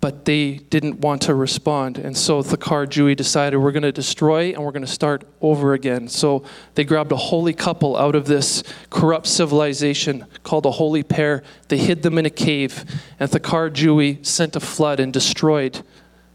But 0.00 0.24
they 0.26 0.58
didn't 0.70 1.00
want 1.00 1.22
to 1.22 1.34
respond, 1.34 1.98
and 1.98 2.16
so 2.16 2.42
Thakur 2.42 2.86
Jiu 2.86 3.14
decided 3.14 3.56
we're 3.56 3.72
going 3.72 3.82
to 3.82 3.92
destroy 3.92 4.52
and 4.52 4.62
we're 4.62 4.70
going 4.70 4.84
to 4.84 4.92
start 4.92 5.24
over 5.40 5.72
again. 5.72 6.06
So 6.08 6.44
they 6.74 6.84
grabbed 6.84 7.12
a 7.12 7.16
holy 7.16 7.54
couple 7.54 7.96
out 7.96 8.14
of 8.14 8.26
this 8.26 8.62
corrupt 8.90 9.26
civilization 9.26 10.26
called 10.42 10.66
a 10.66 10.70
holy 10.70 11.02
pair. 11.02 11.42
They 11.68 11.78
hid 11.78 12.02
them 12.02 12.18
in 12.18 12.26
a 12.26 12.30
cave, 12.30 12.84
and 13.18 13.30
Thakur 13.30 13.70
Jiu 13.70 14.22
sent 14.22 14.54
a 14.54 14.60
flood 14.60 15.00
and 15.00 15.12
destroyed 15.12 15.82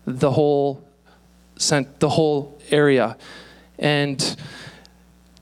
the 0.05 0.31
whole 0.31 0.83
sent 1.57 1.99
the 1.99 2.09
whole 2.09 2.59
area. 2.71 3.17
And 3.77 4.35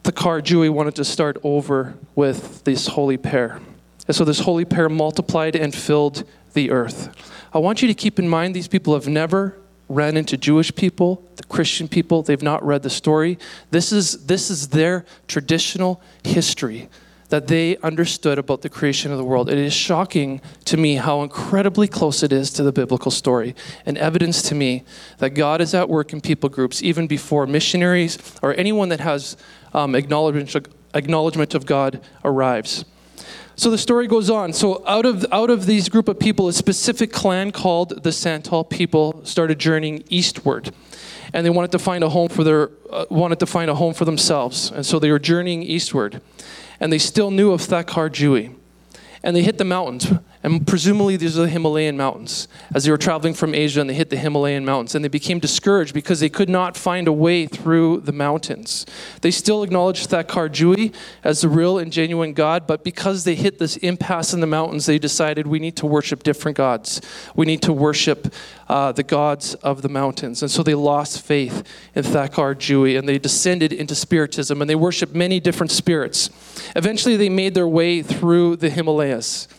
Thakur 0.09 0.41
Jiu 0.41 0.73
wanted 0.73 0.95
to 0.95 1.05
start 1.05 1.37
over 1.43 1.93
with 2.15 2.63
this 2.63 2.87
holy 2.87 3.15
pair. 3.15 3.61
And 4.07 4.15
so 4.15 4.25
this 4.25 4.39
holy 4.39 4.65
pair 4.65 4.89
multiplied 4.89 5.55
and 5.55 5.71
filled 5.73 6.23
the 6.53 6.71
earth. 6.71 7.15
I 7.53 7.59
want 7.59 7.83
you 7.83 7.87
to 7.87 7.93
keep 7.93 8.17
in 8.17 8.27
mind 8.27 8.55
these 8.55 8.67
people 8.67 8.95
have 8.95 9.07
never 9.07 9.55
ran 9.87 10.17
into 10.17 10.35
Jewish 10.35 10.73
people, 10.73 11.23
the 11.35 11.43
Christian 11.43 11.87
people. 11.87 12.23
They've 12.23 12.41
not 12.41 12.65
read 12.65 12.81
the 12.81 12.89
story. 12.89 13.37
This 13.69 13.91
is, 13.91 14.25
this 14.25 14.49
is 14.49 14.69
their 14.69 15.05
traditional 15.27 16.01
history 16.23 16.89
that 17.29 17.45
they 17.45 17.77
understood 17.77 18.39
about 18.39 18.63
the 18.63 18.69
creation 18.69 19.11
of 19.11 19.19
the 19.19 19.23
world. 19.23 19.47
It 19.47 19.59
is 19.59 19.73
shocking 19.73 20.41
to 20.65 20.77
me 20.77 20.95
how 20.95 21.21
incredibly 21.21 21.87
close 21.87 22.23
it 22.23 22.33
is 22.33 22.51
to 22.53 22.63
the 22.63 22.71
biblical 22.71 23.11
story, 23.11 23.55
and 23.85 23.97
evidence 23.99 24.41
to 24.43 24.55
me 24.55 24.83
that 25.19 25.31
God 25.31 25.61
is 25.61 25.75
at 25.75 25.87
work 25.87 26.11
in 26.11 26.21
people 26.21 26.49
groups 26.49 26.81
even 26.81 27.05
before 27.05 27.45
missionaries 27.45 28.17
or 28.41 28.55
anyone 28.55 28.89
that 28.89 28.99
has 28.99 29.37
um, 29.73 29.95
acknowledgement, 29.95 30.67
acknowledgement 30.93 31.55
of 31.55 31.65
God 31.65 32.01
arrives. 32.23 32.85
So 33.59 33.69
the 33.69 33.77
story 33.77 34.07
goes 34.07 34.29
on. 34.29 34.53
So 34.53 34.81
out 34.87 35.05
of 35.05 35.25
out 35.33 35.49
of 35.49 35.65
these 35.65 35.89
group 35.89 36.07
of 36.07 36.17
people, 36.17 36.47
a 36.47 36.53
specific 36.53 37.11
clan 37.11 37.51
called 37.51 38.03
the 38.03 38.13
Santal 38.13 38.63
people 38.63 39.19
started 39.25 39.59
journeying 39.59 40.05
eastward, 40.09 40.73
and 41.33 41.45
they 41.45 41.49
wanted 41.49 41.73
to 41.73 41.79
find 41.79 42.01
a 42.01 42.09
home 42.09 42.29
for 42.29 42.45
their 42.45 42.71
uh, 42.89 43.05
wanted 43.09 43.39
to 43.39 43.45
find 43.45 43.69
a 43.69 43.75
home 43.75 43.93
for 43.93 44.05
themselves, 44.05 44.71
and 44.71 44.85
so 44.85 44.97
they 44.97 45.11
were 45.11 45.19
journeying 45.19 45.63
eastward. 45.63 46.21
And 46.79 46.93
they 46.93 46.99
still 46.99 47.31
knew 47.31 47.51
of 47.51 47.59
Thakur 47.59 48.07
Jiu, 48.07 48.55
And 49.21 49.35
they 49.35 49.43
hit 49.43 49.57
the 49.57 49.65
mountains, 49.65 50.07
and 50.41 50.65
presumably 50.65 51.17
these 51.17 51.37
are 51.37 51.41
the 51.41 51.49
Himalayan 51.49 51.97
mountains, 51.97 52.47
as 52.73 52.85
they 52.85 52.91
were 52.91 52.97
traveling 52.97 53.33
from 53.33 53.53
Asia 53.53 53.81
and 53.81 53.89
they 53.89 53.93
hit 53.93 54.09
the 54.09 54.15
Himalayan 54.15 54.63
mountains. 54.63 54.95
And 54.95 55.03
they 55.03 55.09
became 55.09 55.39
discouraged 55.39 55.93
because 55.93 56.21
they 56.21 56.29
could 56.29 56.47
not 56.47 56.77
find 56.77 57.09
a 57.09 57.13
way 57.13 57.45
through 57.45 58.01
the 58.01 58.13
mountains. 58.13 58.85
They 59.19 59.31
still 59.31 59.63
acknowledged 59.63 60.09
Thakur 60.09 60.47
Jiu 60.47 60.91
as 61.25 61.41
the 61.41 61.49
real 61.49 61.77
and 61.77 61.91
genuine 61.91 62.33
God, 62.33 62.67
but 62.67 62.85
because 62.85 63.25
they 63.25 63.35
hit 63.35 63.59
this 63.59 63.75
impasse 63.77 64.33
in 64.33 64.39
the 64.39 64.47
mountains, 64.47 64.85
they 64.85 64.97
decided 64.97 65.45
we 65.45 65.59
need 65.59 65.75
to 65.75 65.85
worship 65.85 66.23
different 66.23 66.55
gods. 66.55 67.01
We 67.35 67.45
need 67.45 67.61
to 67.63 67.73
worship 67.73 68.33
uh, 68.69 68.93
the 68.93 69.03
gods 69.03 69.55
of 69.55 69.81
the 69.81 69.89
mountains. 69.89 70.41
And 70.41 70.49
so 70.49 70.63
they 70.63 70.75
lost 70.75 71.21
faith 71.21 71.63
in 71.95 72.03
Thakur 72.03 72.55
Jiu 72.55 72.85
and 72.85 73.09
they 73.09 73.19
descended 73.19 73.73
into 73.73 73.93
Spiritism 73.93 74.61
and 74.61 74.69
they 74.69 74.75
worshiped 74.75 75.13
many 75.13 75.41
different 75.41 75.71
spirits. 75.71 76.29
Eventually, 76.77 77.17
they 77.17 77.29
made 77.29 77.55
their 77.55 77.67
way 77.67 78.01
through 78.01 78.55
the 78.55 78.69
Himalayas 78.69 79.49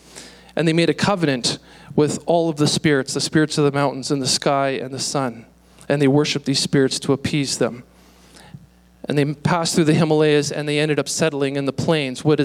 and 0.55 0.67
they 0.67 0.73
made 0.73 0.89
a 0.89 0.93
covenant 0.93 1.59
with 1.95 2.23
all 2.25 2.49
of 2.49 2.57
the 2.57 2.67
spirits, 2.67 3.13
the 3.13 3.21
spirits 3.21 3.57
of 3.57 3.65
the 3.65 3.71
mountains 3.71 4.11
and 4.11 4.21
the 4.21 4.27
sky 4.27 4.69
and 4.69 4.93
the 4.93 4.99
sun. 4.99 5.45
And 5.89 6.01
they 6.01 6.07
worshiped 6.07 6.45
these 6.45 6.59
spirits 6.59 6.99
to 6.99 7.13
appease 7.13 7.57
them. 7.57 7.83
And 9.05 9.17
they 9.17 9.33
passed 9.33 9.75
through 9.75 9.85
the 9.85 9.93
Himalayas 9.93 10.51
and 10.51 10.69
they 10.69 10.79
ended 10.79 10.99
up 10.99 11.09
settling 11.09 11.55
in 11.55 11.65
the 11.65 11.73
plains, 11.73 12.23
which 12.23 12.39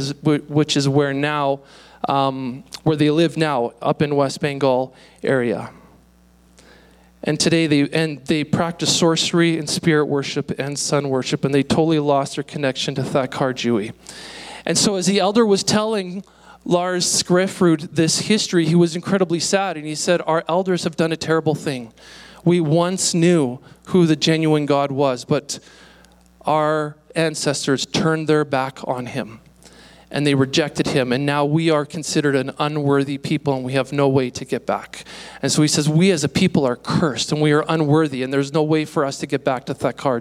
is, 0.76 0.88
where 0.88 1.12
now, 1.12 1.60
um, 2.08 2.64
where 2.82 2.96
they 2.96 3.10
live 3.10 3.36
now, 3.36 3.72
up 3.82 4.02
in 4.02 4.16
West 4.16 4.40
Bengal 4.40 4.94
area. 5.22 5.70
And 7.22 7.40
today 7.40 7.66
they 7.66 7.88
and 7.90 8.24
they 8.26 8.44
practice 8.44 8.96
sorcery 8.96 9.58
and 9.58 9.68
spirit 9.68 10.06
worship 10.06 10.58
and 10.60 10.78
sun 10.78 11.08
worship, 11.08 11.44
and 11.44 11.52
they 11.52 11.64
totally 11.64 11.98
lost 11.98 12.36
their 12.36 12.44
connection 12.44 12.94
to 12.94 13.02
Thakur 13.02 13.52
Jiu. 13.52 13.92
And 14.64 14.78
so 14.78 14.94
as 14.94 15.06
the 15.06 15.18
elder 15.18 15.44
was 15.44 15.64
telling 15.64 16.24
Lars 16.66 17.06
Skrefsrud 17.06 17.94
this 17.94 18.18
history, 18.22 18.66
he 18.66 18.74
was 18.74 18.96
incredibly 18.96 19.38
sad. 19.38 19.76
And 19.76 19.86
he 19.86 19.94
said, 19.94 20.20
Our 20.26 20.44
elders 20.48 20.82
have 20.82 20.96
done 20.96 21.12
a 21.12 21.16
terrible 21.16 21.54
thing. 21.54 21.92
We 22.44 22.60
once 22.60 23.14
knew 23.14 23.60
who 23.86 24.06
the 24.06 24.16
genuine 24.16 24.66
God 24.66 24.90
was, 24.90 25.24
but 25.24 25.60
our 26.42 26.96
ancestors 27.14 27.86
turned 27.86 28.28
their 28.28 28.44
back 28.44 28.80
on 28.86 29.06
him 29.06 29.40
and 30.10 30.26
they 30.26 30.34
rejected 30.34 30.88
him. 30.88 31.12
And 31.12 31.24
now 31.24 31.44
we 31.44 31.70
are 31.70 31.84
considered 31.84 32.34
an 32.34 32.52
unworthy 32.58 33.18
people 33.18 33.54
and 33.54 33.64
we 33.64 33.74
have 33.74 33.92
no 33.92 34.08
way 34.08 34.30
to 34.30 34.44
get 34.44 34.66
back. 34.66 35.04
And 35.42 35.52
so 35.52 35.62
he 35.62 35.68
says, 35.68 35.88
We 35.88 36.10
as 36.10 36.24
a 36.24 36.28
people 36.28 36.64
are 36.64 36.76
cursed 36.76 37.30
and 37.30 37.40
we 37.40 37.52
are 37.52 37.64
unworthy, 37.68 38.24
and 38.24 38.32
there's 38.32 38.52
no 38.52 38.64
way 38.64 38.84
for 38.84 39.04
us 39.04 39.18
to 39.18 39.26
get 39.26 39.44
back 39.44 39.66
to 39.66 39.74
Thakur. 39.74 40.20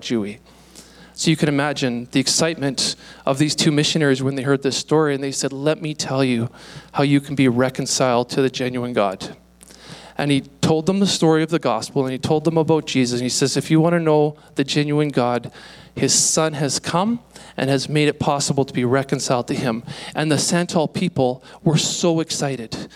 So 1.18 1.30
you 1.30 1.38
can 1.38 1.48
imagine 1.48 2.10
the 2.12 2.20
excitement 2.20 2.98
of 3.26 3.40
these 3.40 3.56
two 3.56 3.72
missionaries 3.72 4.22
when 4.22 4.36
they 4.36 4.44
heard 4.44 4.64
this 4.64 4.76
story 4.76 5.16
and 5.16 5.24
they 5.24 5.32
said, 5.32 5.54
Let 5.54 5.82
me 5.82 5.94
tell 5.94 6.26
you 6.26 6.50
how 6.92 7.04
you 7.04 7.22
can 7.22 7.36
be 7.36 7.48
reconciled 7.48 8.30
to 8.32 8.42
the 8.42 8.50
genuine 8.50 8.92
God. 8.92 9.36
And 10.18 10.30
he 10.30 10.42
told 10.42 10.86
them 10.86 11.00
the 11.00 11.08
story 11.08 11.42
of 11.42 11.50
the 11.50 11.60
gospel 11.60 12.04
and 12.04 12.12
he 12.12 12.18
told 12.18 12.44
them 12.44 12.58
about 12.58 12.86
Jesus. 12.86 13.22
And 13.22 13.26
he 13.26 13.30
says, 13.30 13.56
If 13.56 13.72
you 13.72 13.80
want 13.80 13.94
to 13.94 14.00
know 14.00 14.36
the 14.56 14.66
genuine 14.66 15.08
God, 15.08 15.54
his 15.96 16.14
son 16.14 16.52
has 16.54 16.80
come 16.80 17.22
and 17.56 17.70
has 17.70 17.88
made 17.88 18.10
it 18.10 18.20
possible 18.20 18.66
to 18.66 18.74
be 18.74 18.84
reconciled 18.84 19.48
to 19.48 19.56
him. 19.56 19.84
And 20.14 20.30
the 20.30 20.38
Santal 20.38 20.90
people 20.90 21.42
were 21.64 21.78
so 21.78 22.20
excited 22.20 22.90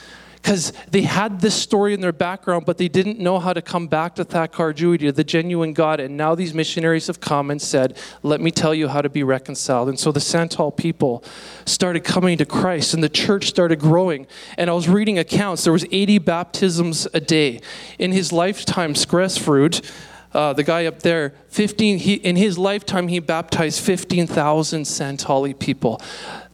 because 0.50 0.74
they 0.90 1.04
had 1.04 1.42
this 1.42 1.54
story 1.54 1.94
in 1.94 2.02
their 2.02 2.12
background, 2.12 2.66
but 2.66 2.80
they 2.80 2.88
didn't 2.88 3.20
know 3.20 3.38
how 3.38 3.54
to 3.54 3.62
come 3.62 3.86
back 3.86 4.16
to 4.16 4.24
Thakur 4.24 4.74
Jiu, 4.74 5.12
the 5.12 5.24
genuine 5.24 5.74
God. 5.74 6.00
And 6.00 6.18
now 6.18 6.34
these 6.34 6.56
missionaries 6.56 7.06
have 7.06 7.20
come 7.20 7.52
and 7.52 7.62
said, 7.62 7.96
Let 8.24 8.42
me 8.42 8.50
tell 8.50 8.74
you 8.74 8.88
how 8.88 9.04
to 9.04 9.10
be 9.10 9.22
reconciled. 9.22 9.90
And 9.90 10.00
so 10.00 10.12
the 10.12 10.20
Santal 10.20 10.72
people 10.72 11.24
started 11.68 12.04
coming 12.04 12.36
to 12.40 12.48
Christ, 12.48 12.96
and 12.96 13.04
the 13.04 13.10
church 13.10 13.48
started 13.48 13.80
growing. 13.80 14.26
And 14.58 14.72
I 14.72 14.74
was 14.74 14.90
reading 14.90 15.20
accounts, 15.20 15.66
there 15.66 15.74
was 15.74 15.86
80 15.92 16.18
baptisms 16.18 17.08
a 17.14 17.20
day. 17.20 17.62
In 18.00 18.12
his 18.12 18.34
lifetime, 18.34 18.96
Skrefsrud, 18.96 19.88
uh, 20.34 20.54
the 20.54 20.64
guy 20.64 20.88
up 20.88 21.04
there, 21.04 21.36
15, 21.50 22.00
he, 22.00 22.14
in 22.16 22.36
his 22.36 22.58
lifetime, 22.58 23.08
he 23.08 23.20
baptized 23.20 23.82
15,000 23.82 24.82
Santali 24.82 25.60
people. 25.60 26.02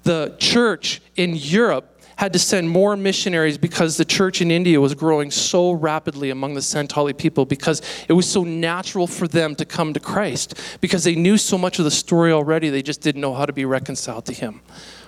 The 0.03 0.35
church 0.37 1.01
in 1.15 1.35
Europe 1.35 1.94
had 2.17 2.33
to 2.33 2.39
send 2.39 2.69
more 2.69 2.95
missionaries 2.95 3.57
because 3.57 3.97
the 3.97 4.05
church 4.05 4.41
in 4.41 4.51
India 4.51 4.79
was 4.79 4.93
growing 4.93 5.31
so 5.31 5.71
rapidly 5.71 6.29
among 6.29 6.53
the 6.53 6.61
Santali 6.61 7.17
people 7.17 7.45
because 7.45 7.81
it 8.07 8.13
was 8.13 8.29
so 8.29 8.43
natural 8.43 9.07
for 9.07 9.27
them 9.27 9.55
to 9.55 9.65
come 9.65 9.93
to 9.93 9.99
Christ 9.99 10.53
because 10.81 11.03
they 11.03 11.15
knew 11.15 11.37
so 11.37 11.57
much 11.57 11.79
of 11.79 11.85
the 11.85 11.91
story 11.91 12.31
already, 12.31 12.69
they 12.69 12.81
just 12.81 13.01
didn't 13.01 13.21
know 13.21 13.33
how 13.33 13.45
to 13.45 13.53
be 13.53 13.65
reconciled 13.65 14.25
to 14.25 14.33
Him. 14.33 14.61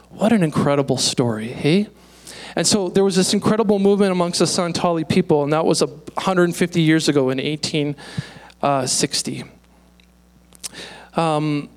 What 0.10 0.34
an 0.34 0.44
incredible 0.44 0.98
story, 0.98 1.48
hey? 1.48 1.88
And 2.56 2.66
so 2.66 2.90
there 2.90 3.04
was 3.04 3.16
this 3.16 3.34
incredible 3.34 3.78
movement 3.78 4.12
amongst 4.12 4.40
the 4.40 4.46
Santali 4.46 5.08
people, 5.08 5.44
and 5.44 5.54
that 5.54 5.66
was 5.66 5.82
150 5.82 6.82
years 6.82 7.08
ago 7.08 7.30
in 7.30 7.38
1860. 7.38 9.44
Um, 11.16 11.70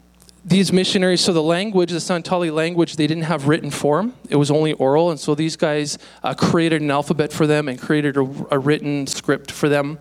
these 0.44 0.72
missionaries, 0.72 1.20
so 1.20 1.34
the 1.34 1.42
language, 1.42 1.90
the 1.90 1.98
Santali 1.98 2.50
language, 2.52 2.96
they 2.96 3.06
didn't 3.06 3.24
have 3.24 3.46
written 3.46 3.70
form. 3.70 4.14
It 4.30 4.36
was 4.36 4.50
only 4.50 4.72
oral. 4.72 5.10
And 5.10 5.20
so 5.20 5.34
these 5.34 5.54
guys 5.54 5.98
uh, 6.22 6.32
created 6.32 6.80
an 6.80 6.90
alphabet 6.90 7.30
for 7.30 7.46
them 7.46 7.68
and 7.68 7.78
created 7.78 8.16
a, 8.16 8.20
a 8.50 8.58
written 8.58 9.06
script 9.06 9.50
for 9.50 9.68
them. 9.68 9.98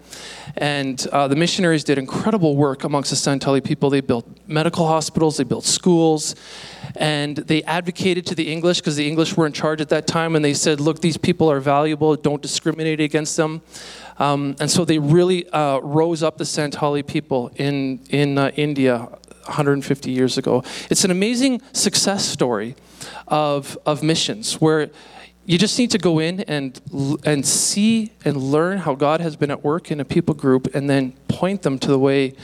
And 0.56 1.06
uh, 1.12 1.28
the 1.28 1.36
missionaries 1.36 1.84
did 1.84 1.98
incredible 1.98 2.56
work 2.56 2.86
amongst 2.86 3.10
the 3.10 3.18
Santali 3.18 3.62
people. 3.62 3.90
They 3.90 4.00
built 4.00 4.26
medical 4.48 4.88
hospitals, 4.88 5.38
they 5.38 5.44
built 5.44 5.66
schools, 5.66 6.36
and 6.96 7.36
they 7.36 7.62
advocated 7.64 8.26
to 8.28 8.36
the 8.36 8.50
English 8.50 8.80
because 8.80 8.96
the 8.96 9.08
English 9.08 9.36
were 9.36 9.46
in 9.46 9.52
charge 9.52 9.82
at 9.82 9.90
that 9.90 10.08
time. 10.08 10.38
And 10.38 10.44
they 10.44 10.54
said, 10.54 10.80
look, 10.80 11.02
these 11.02 11.18
people 11.18 11.52
are 11.52 11.60
valuable, 11.60 12.16
don't 12.16 12.42
discriminate 12.42 13.02
against 13.02 13.36
them. 13.36 13.62
Um, 14.18 14.56
and 14.60 14.72
so 14.72 14.86
they 14.86 15.00
really 15.00 15.50
uh, 15.50 15.80
rose 15.80 16.24
up 16.24 16.38
the 16.38 16.44
Santali 16.44 17.06
people 17.06 17.52
in, 17.56 18.02
in 18.10 18.38
uh, 18.38 18.52
India 18.56 19.08
150 19.50 20.12
years 20.12 20.38
ago. 20.38 20.64
It's 20.90 21.04
an 21.04 21.12
amazing 21.12 21.62
success 21.74 22.26
story 22.26 22.76
of, 23.28 23.78
of 23.86 24.02
missions 24.02 24.62
where 24.62 24.90
you 25.46 25.58
just 25.58 25.78
need 25.80 25.92
to 25.92 25.98
go 25.98 26.20
in 26.20 26.42
and, 26.42 26.80
and 27.26 27.46
see 27.46 28.14
and 28.24 28.38
learn 28.38 28.78
how 28.78 28.96
God 28.96 29.20
has 29.20 29.36
been 29.36 29.50
at 29.50 29.64
work 29.64 29.90
in 29.92 30.00
a 30.00 30.06
people 30.06 30.36
group 30.36 30.74
and 30.76 30.90
then 30.90 31.14
point 31.28 31.64
them 31.64 31.80
to 31.80 31.88
the 31.88 32.00
way 32.00 32.36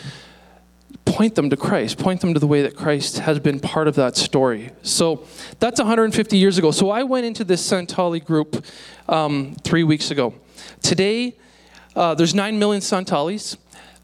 point 1.06 1.36
them 1.36 1.50
to 1.50 1.56
Christ, 1.56 1.98
point 2.00 2.20
them 2.22 2.34
to 2.34 2.40
the 2.40 2.48
way 2.48 2.64
that 2.64 2.76
Christ 2.76 3.20
has 3.20 3.40
been 3.40 3.60
part 3.60 3.88
of 3.88 3.96
that 3.96 4.18
story. 4.18 4.72
So 4.82 5.24
that's 5.60 5.80
150 5.80 6.38
years 6.38 6.58
ago. 6.58 6.72
So 6.72 6.90
I 6.90 7.04
went 7.04 7.26
into 7.26 7.44
this 7.44 7.66
Santali 7.66 8.24
group 8.24 8.66
um, 9.08 9.56
three 9.64 9.84
weeks 9.84 10.12
ago. 10.12 10.34
Today, 10.82 11.38
uh, 11.96 12.16
there's 12.16 12.34
9 12.34 12.58
million 12.60 12.82
Santalis. 12.82 13.56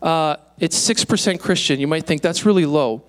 Uh, 0.02 0.38
it's 0.62 0.78
6% 0.88 1.40
Christian. 1.40 1.80
You 1.80 1.88
might 1.88 2.06
think 2.06 2.22
that's 2.22 2.46
really 2.46 2.66
low 2.66 3.02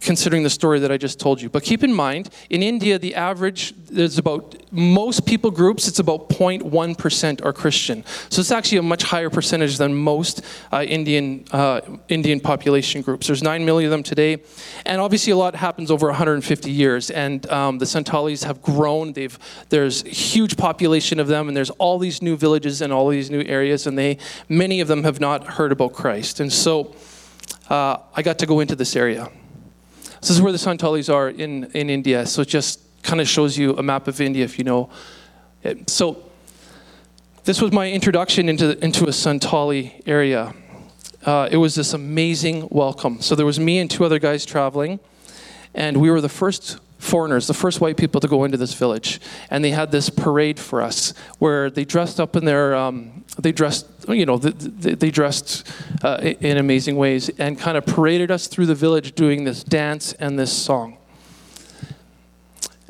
considering 0.00 0.42
the 0.42 0.50
story 0.50 0.78
that 0.80 0.90
I 0.90 0.96
just 0.96 1.20
told 1.20 1.40
you. 1.40 1.48
But 1.48 1.62
keep 1.62 1.84
in 1.84 1.92
mind, 1.92 2.30
in 2.48 2.62
India, 2.62 2.98
the 2.98 3.14
average, 3.14 3.74
there's 3.90 4.18
about, 4.18 4.56
most 4.72 5.26
people 5.26 5.50
groups, 5.50 5.86
it's 5.88 5.98
about 5.98 6.28
0.1% 6.30 7.44
are 7.44 7.52
Christian. 7.52 8.04
So 8.30 8.40
it's 8.40 8.50
actually 8.50 8.78
a 8.78 8.82
much 8.82 9.02
higher 9.02 9.30
percentage 9.30 9.76
than 9.76 9.94
most 9.94 10.44
uh, 10.72 10.82
Indian, 10.82 11.44
uh, 11.52 11.80
Indian 12.08 12.40
population 12.40 13.02
groups. 13.02 13.26
There's 13.26 13.42
9 13.42 13.64
million 13.64 13.88
of 13.88 13.90
them 13.90 14.02
today. 14.02 14.42
And 14.86 15.00
obviously 15.00 15.32
a 15.32 15.36
lot 15.36 15.54
happens 15.54 15.90
over 15.90 16.06
150 16.06 16.70
years. 16.70 17.10
And 17.10 17.48
um, 17.50 17.78
the 17.78 17.86
Santalis 17.86 18.44
have 18.44 18.62
grown. 18.62 19.12
They've, 19.12 19.38
there's 19.68 20.02
huge 20.02 20.56
population 20.56 21.20
of 21.20 21.28
them, 21.28 21.48
and 21.48 21.56
there's 21.56 21.70
all 21.70 21.98
these 21.98 22.22
new 22.22 22.36
villages 22.36 22.80
and 22.80 22.92
all 22.92 23.08
these 23.08 23.30
new 23.30 23.42
areas, 23.42 23.86
and 23.86 23.98
they, 23.98 24.18
many 24.48 24.80
of 24.80 24.88
them 24.88 25.04
have 25.04 25.20
not 25.20 25.46
heard 25.46 25.72
about 25.72 25.92
Christ. 25.92 26.40
And 26.40 26.52
so 26.52 26.94
uh, 27.68 27.98
I 28.14 28.22
got 28.22 28.38
to 28.38 28.46
go 28.46 28.60
into 28.60 28.74
this 28.74 28.96
area. 28.96 29.30
This 30.20 30.30
is 30.30 30.42
where 30.42 30.52
the 30.52 30.58
Santalis 30.58 31.12
are 31.12 31.30
in, 31.30 31.64
in 31.72 31.88
India. 31.88 32.26
So 32.26 32.42
it 32.42 32.48
just 32.48 32.80
kind 33.02 33.20
of 33.20 33.28
shows 33.28 33.56
you 33.56 33.76
a 33.76 33.82
map 33.82 34.06
of 34.06 34.20
India 34.20 34.44
if 34.44 34.58
you 34.58 34.64
know. 34.64 34.90
So 35.86 36.22
this 37.44 37.62
was 37.62 37.72
my 37.72 37.90
introduction 37.90 38.48
into, 38.48 38.78
into 38.84 39.04
a 39.04 39.10
Santali 39.10 40.02
area. 40.06 40.54
Uh, 41.24 41.48
it 41.50 41.56
was 41.56 41.74
this 41.74 41.94
amazing 41.94 42.68
welcome. 42.70 43.20
So 43.20 43.34
there 43.34 43.46
was 43.46 43.58
me 43.58 43.78
and 43.78 43.90
two 43.90 44.04
other 44.04 44.18
guys 44.18 44.44
traveling, 44.44 45.00
and 45.74 45.98
we 45.98 46.10
were 46.10 46.20
the 46.20 46.28
first 46.28 46.78
foreigners, 47.00 47.46
the 47.46 47.54
first 47.54 47.80
white 47.80 47.96
people 47.96 48.20
to 48.20 48.28
go 48.28 48.44
into 48.44 48.56
this 48.56 48.74
village. 48.74 49.20
And 49.50 49.64
they 49.64 49.70
had 49.70 49.90
this 49.90 50.10
parade 50.10 50.60
for 50.60 50.82
us 50.82 51.14
where 51.38 51.70
they 51.70 51.84
dressed 51.84 52.20
up 52.20 52.36
in 52.36 52.44
their, 52.44 52.74
um, 52.74 53.24
they 53.38 53.52
dressed, 53.52 53.86
you 54.08 54.26
know, 54.26 54.36
they, 54.36 54.94
they 54.94 55.10
dressed 55.10 55.66
uh, 56.02 56.18
in 56.22 56.58
amazing 56.58 56.96
ways 56.96 57.28
and 57.38 57.58
kind 57.58 57.76
of 57.76 57.86
paraded 57.86 58.30
us 58.30 58.46
through 58.46 58.66
the 58.66 58.74
village 58.74 59.14
doing 59.14 59.44
this 59.44 59.64
dance 59.64 60.12
and 60.14 60.38
this 60.38 60.52
song. 60.52 60.98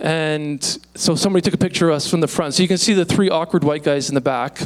And 0.01 0.65
so 0.95 1.15
somebody 1.15 1.43
took 1.43 1.53
a 1.53 1.59
picture 1.59 1.91
of 1.91 1.97
us 1.97 2.09
from 2.09 2.21
the 2.21 2.27
front. 2.27 2.55
So 2.55 2.63
you 2.63 2.69
can 2.69 2.79
see 2.79 2.95
the 2.95 3.05
three 3.05 3.29
awkward 3.29 3.65
white 3.65 3.83
guys 3.83 4.09
in 4.09 4.15
the 4.15 4.23
back. 4.23 4.59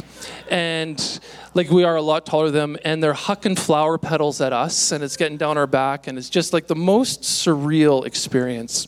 And 0.49 1.19
like 1.53 1.69
we 1.69 1.83
are 1.83 1.97
a 1.97 2.01
lot 2.01 2.25
taller 2.25 2.51
than 2.51 2.73
them. 2.73 2.77
And 2.85 3.03
they're 3.03 3.13
hucking 3.13 3.59
flower 3.59 3.97
petals 3.97 4.39
at 4.39 4.53
us. 4.53 4.93
And 4.93 5.03
it's 5.03 5.17
getting 5.17 5.35
down 5.35 5.57
our 5.57 5.67
back. 5.67 6.07
And 6.07 6.17
it's 6.17 6.29
just 6.29 6.53
like 6.53 6.67
the 6.67 6.75
most 6.75 7.23
surreal 7.23 8.05
experience. 8.05 8.87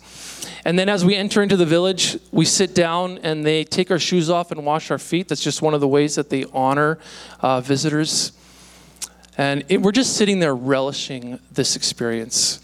And 0.66 0.78
then 0.78 0.90
as 0.90 1.06
we 1.06 1.16
enter 1.16 1.42
into 1.42 1.56
the 1.56 1.66
village, 1.66 2.18
we 2.32 2.46
sit 2.46 2.74
down 2.76 3.20
and 3.20 3.46
they 3.46 3.64
take 3.64 3.92
our 3.92 4.00
shoes 4.00 4.30
off 4.30 4.52
and 4.52 4.66
wash 4.66 4.92
our 4.92 4.98
feet. 4.98 5.28
That's 5.28 5.44
just 5.44 5.62
one 5.62 5.74
of 5.74 5.82
the 5.82 5.88
ways 5.88 6.16
that 6.16 6.30
they 6.30 6.46
honor 6.54 7.00
uh, 7.42 7.62
visitors. 7.62 8.32
And 9.38 9.64
it, 9.70 9.82
we're 9.82 9.92
just 9.92 10.18
sitting 10.18 10.40
there 10.40 10.56
relishing 10.56 11.40
this 11.52 11.76
experience. 11.76 12.60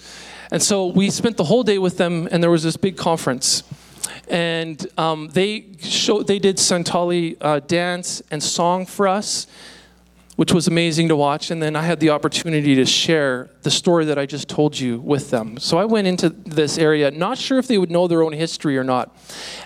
And 0.51 0.61
so 0.61 0.87
we 0.87 1.09
spent 1.09 1.37
the 1.37 1.43
whole 1.45 1.63
day 1.63 1.77
with 1.77 1.97
them, 1.97 2.27
and 2.31 2.41
there 2.41 2.51
was 2.51 2.63
this 2.63 2.77
big 2.77 2.97
conference. 2.97 3.63
And 4.27 4.85
um, 4.97 5.29
they 5.29 5.65
showed, 5.79 6.27
they 6.27 6.39
did 6.39 6.57
Santali 6.57 7.37
uh, 7.41 7.59
dance 7.59 8.21
and 8.31 8.41
song 8.41 8.85
for 8.85 9.07
us 9.07 9.47
which 10.35 10.51
was 10.51 10.67
amazing 10.67 11.07
to 11.09 11.15
watch. 11.15 11.51
And 11.51 11.61
then 11.61 11.75
I 11.75 11.83
had 11.83 11.99
the 11.99 12.09
opportunity 12.09 12.75
to 12.75 12.85
share 12.85 13.51
the 13.61 13.69
story 13.69 14.05
that 14.05 14.17
I 14.17 14.25
just 14.25 14.47
told 14.49 14.79
you 14.79 14.99
with 14.99 15.29
them. 15.29 15.57
So 15.59 15.77
I 15.77 15.85
went 15.85 16.07
into 16.07 16.29
this 16.29 16.77
area, 16.77 17.11
not 17.11 17.37
sure 17.37 17.59
if 17.59 17.67
they 17.67 17.77
would 17.77 17.91
know 17.91 18.07
their 18.07 18.23
own 18.23 18.33
history 18.33 18.77
or 18.77 18.83
not. 18.83 19.15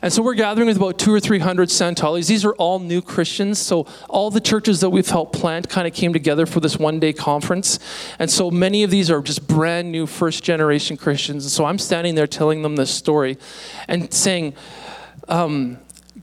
And 0.01 0.12
so 0.12 0.21
we're 0.21 0.33
gathering 0.33 0.67
with 0.67 0.77
about 0.77 1.00
two 1.00 1.13
or 1.13 1.19
three 1.19 1.39
hundred 1.39 1.69
Santalis. 1.69 2.27
These 2.27 2.43
are 2.43 2.53
all 2.55 2.79
new 2.79 3.01
Christians. 3.01 3.59
So 3.59 3.88
all 4.09 4.29
the 4.29 4.41
churches 4.41 4.81
that 4.81 4.89
we've 4.89 5.07
helped 5.07 5.39
plant 5.39 5.69
kind 5.69 5.88
of 5.88 5.93
came 5.93 6.13
together 6.13 6.45
for 6.45 6.59
this 6.59 6.77
one 6.77 7.00
day 7.00 7.13
conference. 7.13 7.79
And 8.19 8.29
so 8.29 8.51
many 8.51 8.83
of 8.83 8.91
these 8.91 9.09
are 9.09 9.21
just 9.21 9.47
brand 9.47 9.91
new 9.91 10.05
first 10.05 10.43
generation 10.43 10.97
Christians. 10.97 11.45
And 11.45 11.51
so 11.51 11.65
I'm 11.65 11.79
standing 11.79 12.15
there 12.15 12.27
telling 12.27 12.62
them 12.62 12.75
this 12.75 12.91
story 12.91 13.38
and 13.88 14.13
saying, 14.13 14.53
um, 15.29 15.77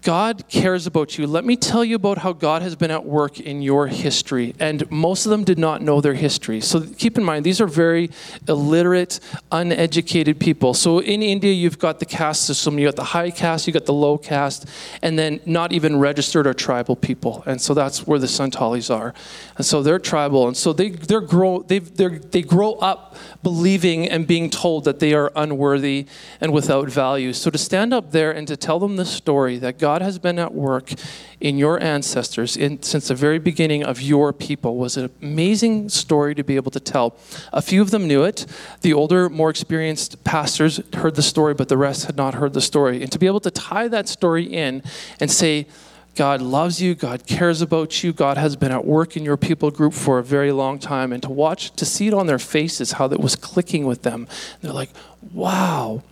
God 0.05 0.47
cares 0.49 0.87
about 0.87 1.17
you. 1.17 1.27
Let 1.27 1.47
me 1.47 1.57
tell 1.57 1.83
you 1.83 1.97
about 1.97 2.19
how 2.19 2.35
God 2.35 2.61
has 2.61 2.77
been 2.77 2.91
at 2.91 3.07
work 3.07 3.41
in 3.41 3.63
your 3.63 3.87
history. 3.87 4.55
And 4.61 4.89
most 4.91 5.25
of 5.25 5.31
them 5.31 5.45
did 5.45 5.59
not 5.59 5.81
know 5.81 6.03
their 6.03 6.13
history. 6.13 6.61
So 6.61 6.83
keep 6.83 7.17
in 7.17 7.25
mind, 7.25 7.45
these 7.45 7.59
are 7.59 7.67
very 7.67 8.11
illiterate, 8.47 9.19
uneducated 9.51 10.39
people. 10.39 10.75
So 10.75 10.99
in 10.99 11.23
India, 11.23 11.53
you've 11.53 11.79
got 11.79 12.01
the 12.01 12.05
caste 12.05 12.45
system. 12.45 12.79
You 12.79 12.87
got 12.87 12.97
the 12.97 13.05
high 13.05 13.31
caste, 13.31 13.67
you 13.67 13.73
got 13.73 13.87
the 13.87 13.95
low 13.95 14.19
caste, 14.19 14.69
and 15.01 15.19
then 15.19 15.41
not 15.47 15.73
even 15.73 15.99
registered 15.99 16.47
or 16.47 16.53
tribal 16.53 16.97
people. 16.97 17.43
And 17.47 17.59
so 17.59 17.73
that's 17.73 18.07
where 18.07 18.19
the 18.19 18.29
Santalis 18.29 18.95
are. 18.95 19.15
And 19.57 19.65
so 19.65 19.83
they're 19.83 19.99
tribal. 19.99 20.47
And 20.47 20.57
so 20.57 20.75
they, 20.75 20.91
they're 20.91 21.23
grow, 21.23 21.63
they 21.63 21.79
they 21.79 22.43
grow 22.43 22.75
up 22.75 23.17
believing 23.43 24.09
and 24.09 24.27
being 24.27 24.51
told 24.51 24.85
that 24.85 24.99
they 24.99 25.15
are 25.15 25.33
unworthy 25.37 26.07
and 26.41 26.53
without 26.53 26.89
value. 26.91 27.33
So 27.33 27.51
to 27.51 27.59
stand 27.59 27.95
up 27.95 28.11
there 28.11 28.33
and 28.33 28.47
to 28.49 28.57
tell 28.57 28.79
them 28.79 28.97
the 28.97 29.07
story 29.07 29.59
that 29.59 29.79
God 29.79 29.94
God 29.95 30.03
has 30.03 30.19
been 30.19 30.41
at 30.41 30.53
work 30.53 30.93
in 31.41 31.57
your 31.57 31.81
ancestors 31.81 32.57
in, 32.57 32.83
since 32.83 33.07
the 33.07 33.15
very 33.15 33.39
beginning 33.39 33.85
of 33.85 34.03
your 34.03 34.33
people 34.33 34.75
was 34.77 34.97
an 34.97 35.09
amazing 35.23 35.89
story 35.89 36.35
to 36.35 36.43
be 36.43 36.57
able 36.57 36.73
to 36.73 36.81
tell. 36.81 37.17
A 37.53 37.63
few 37.63 37.81
of 37.81 37.93
them 37.93 38.09
knew 38.09 38.25
it. 38.25 38.45
The 38.81 38.93
older, 38.93 39.31
more 39.31 39.51
experienced 39.51 40.25
pastors 40.25 40.81
heard 40.95 41.15
the 41.15 41.23
story, 41.23 41.55
but 41.55 41.69
the 41.69 41.77
rest 41.77 42.07
had 42.07 42.17
not 42.17 42.35
heard 42.35 42.55
the 42.55 42.61
story. 42.61 43.03
And 43.03 43.13
to 43.13 43.21
be 43.21 43.29
able 43.29 43.39
to 43.39 43.53
tie 43.53 43.87
that 43.87 44.09
story 44.09 44.43
in 44.43 44.83
and 45.21 45.31
say, 45.31 45.69
God 46.17 46.43
loves 46.43 46.83
you, 46.83 46.97
God 46.97 47.25
cares 47.29 47.63
about 47.63 48.03
you, 48.03 48.13
God 48.13 48.37
has 48.37 48.57
been 48.57 48.73
at 48.73 48.85
work 48.85 49.17
in 49.17 49.23
your 49.23 49.37
people 49.37 49.71
group 49.71 49.93
for 49.93 50.19
a 50.19 50.25
very 50.25 50.51
long 50.51 50.81
time, 50.81 51.13
and 51.13 51.23
to 51.23 51.31
watch, 51.31 51.71
to 51.77 51.85
see 51.85 52.09
it 52.09 52.15
on 52.15 52.27
their 52.27 52.41
faces, 52.41 52.91
how 52.93 53.07
that 53.07 53.21
was 53.21 53.37
clicking 53.37 53.87
with 53.87 54.03
them. 54.03 54.27
They're 54.61 54.73
like, 54.73 54.91
wow, 55.33 56.03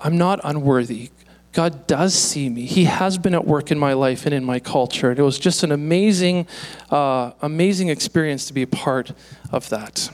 I'm 0.00 0.16
not 0.16 0.38
unworthy. 0.44 1.10
God 1.52 1.86
does 1.86 2.14
see 2.14 2.48
me. 2.48 2.64
He 2.64 2.84
has 2.84 3.18
been 3.18 3.34
at 3.34 3.44
work 3.44 3.70
in 3.72 3.78
my 3.78 3.92
life 3.92 4.24
and 4.24 4.34
in 4.34 4.44
my 4.44 4.60
culture. 4.60 5.10
And 5.10 5.18
it 5.18 5.22
was 5.22 5.38
just 5.38 5.64
an 5.64 5.72
amazing, 5.72 6.46
uh, 6.90 7.32
amazing 7.42 7.88
experience 7.88 8.46
to 8.46 8.52
be 8.52 8.62
a 8.62 8.68
part 8.68 9.12
of 9.50 9.68
that. 9.70 10.10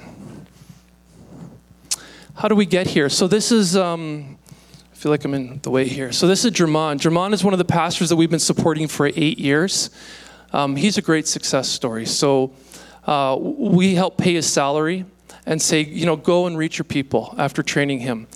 How 2.37 2.49
do 2.49 2.55
we 2.55 2.67
get 2.67 2.87
here? 2.87 3.09
So 3.09 3.27
this 3.27 3.53
is. 3.53 3.77
Um, 3.77 4.39
I 4.97 4.99
feel 4.99 5.13
like 5.13 5.27
I'm 5.27 5.35
in 5.35 5.61
the 5.63 5.71
way 5.71 5.87
here. 5.87 6.11
So 6.11 6.27
this 6.27 6.47
is 6.47 6.53
German. 6.53 6.97
German 6.97 7.35
is 7.35 7.45
one 7.45 7.53
of 7.53 7.59
the 7.59 7.67
pastors 7.67 8.09
that 8.09 8.17
we've 8.17 8.31
been 8.31 8.39
supporting 8.39 8.89
for 8.89 9.11
eight 9.15 9.39
years. 9.39 9.91
Um, 10.55 10.75
he's 10.75 10.97
a 10.97 11.03
great 11.03 11.29
success 11.29 11.69
story. 11.69 12.07
So 12.07 12.55
uh, 13.07 13.37
we 13.39 13.95
help 13.95 14.17
pay 14.17 14.33
his 14.33 14.51
salary 14.51 15.05
and 15.45 15.61
say, 15.61 15.83
you 15.83 16.07
know, 16.07 16.17
go 16.17 16.47
and 16.47 16.57
reach 16.57 16.79
your 16.79 16.87
people 16.87 17.35
after 17.37 17.63
training 17.63 17.99
him. 17.99 18.27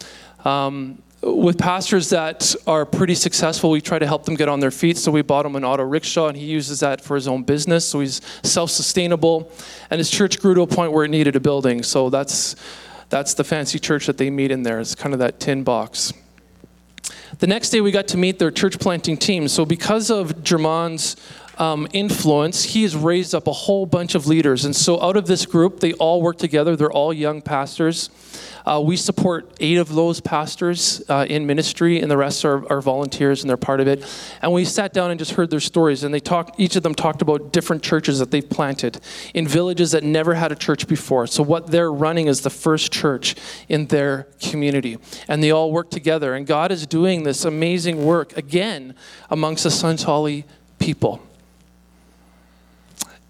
Um, 0.44 1.02
with 1.22 1.58
pastors 1.58 2.08
that 2.10 2.54
are 2.66 2.86
pretty 2.86 3.14
successful, 3.14 3.70
we 3.70 3.80
try 3.80 3.98
to 3.98 4.06
help 4.06 4.24
them 4.24 4.34
get 4.34 4.48
on 4.48 4.60
their 4.60 4.70
feet. 4.70 4.96
So 4.96 5.12
we 5.12 5.22
bought 5.22 5.44
him 5.44 5.54
an 5.54 5.64
auto 5.64 5.82
rickshaw, 5.82 6.28
and 6.28 6.36
he 6.36 6.46
uses 6.46 6.80
that 6.80 7.00
for 7.00 7.14
his 7.14 7.28
own 7.28 7.42
business. 7.42 7.84
So 7.84 8.00
he's 8.00 8.20
self-sustainable, 8.42 9.52
and 9.90 9.98
his 9.98 10.10
church 10.10 10.40
grew 10.40 10.54
to 10.54 10.62
a 10.62 10.66
point 10.66 10.92
where 10.92 11.04
it 11.04 11.08
needed 11.08 11.36
a 11.36 11.40
building. 11.40 11.82
So 11.82 12.10
that's 12.10 12.56
that's 13.10 13.34
the 13.34 13.44
fancy 13.44 13.78
church 13.78 14.06
that 14.06 14.18
they 14.18 14.30
meet 14.30 14.50
in 14.50 14.62
there. 14.62 14.80
It's 14.80 14.94
kind 14.94 15.12
of 15.12 15.18
that 15.18 15.40
tin 15.40 15.64
box. 15.64 16.12
The 17.38 17.46
next 17.46 17.70
day, 17.70 17.80
we 17.80 17.90
got 17.90 18.08
to 18.08 18.16
meet 18.16 18.38
their 18.38 18.50
church 18.50 18.78
planting 18.78 19.16
team. 19.16 19.48
So 19.48 19.64
because 19.64 20.10
of 20.10 20.42
German's 20.42 21.16
um, 21.60 21.86
influence, 21.92 22.64
he 22.64 22.82
has 22.82 22.96
raised 22.96 23.34
up 23.34 23.46
a 23.46 23.52
whole 23.52 23.84
bunch 23.84 24.14
of 24.14 24.26
leaders. 24.26 24.64
And 24.64 24.74
so 24.74 25.00
out 25.02 25.18
of 25.18 25.26
this 25.26 25.44
group, 25.44 25.80
they 25.80 25.92
all 25.92 26.22
work 26.22 26.38
together. 26.38 26.74
They're 26.74 26.90
all 26.90 27.12
young 27.12 27.42
pastors. 27.42 28.08
Uh, 28.64 28.80
we 28.82 28.96
support 28.96 29.54
eight 29.60 29.76
of 29.76 29.94
those 29.94 30.20
pastors 30.20 31.02
uh, 31.10 31.26
in 31.28 31.46
ministry, 31.46 32.00
and 32.00 32.10
the 32.10 32.16
rest 32.16 32.46
are, 32.46 32.70
are, 32.72 32.80
volunteers, 32.80 33.42
and 33.42 33.50
they're 33.50 33.58
part 33.58 33.80
of 33.80 33.88
it. 33.88 34.04
And 34.40 34.52
we 34.52 34.64
sat 34.64 34.94
down 34.94 35.10
and 35.10 35.18
just 35.18 35.32
heard 35.32 35.50
their 35.50 35.60
stories, 35.60 36.02
and 36.02 36.14
they 36.14 36.20
talked. 36.20 36.58
Each 36.58 36.76
of 36.76 36.82
them 36.82 36.94
talked 36.94 37.20
about 37.20 37.52
different 37.52 37.82
churches 37.82 38.18
that 38.20 38.30
they've 38.30 38.48
planted 38.48 39.00
in 39.34 39.46
villages 39.46 39.90
that 39.92 40.02
never 40.02 40.34
had 40.34 40.52
a 40.52 40.56
church 40.56 40.86
before. 40.88 41.26
So 41.26 41.42
what 41.42 41.66
they're 41.68 41.92
running 41.92 42.26
is 42.26 42.40
the 42.40 42.50
first 42.50 42.90
church 42.90 43.34
in 43.68 43.86
their 43.86 44.28
community, 44.40 44.98
and 45.28 45.42
they 45.42 45.50
all 45.50 45.72
work 45.72 45.90
together. 45.90 46.34
And 46.34 46.46
God 46.46 46.70
is 46.72 46.86
doing 46.86 47.24
this 47.24 47.44
amazing 47.44 48.04
work 48.04 48.34
again 48.36 48.94
amongst 49.30 49.64
the 49.64 49.70
Santali 49.70 50.44
people. 50.78 51.22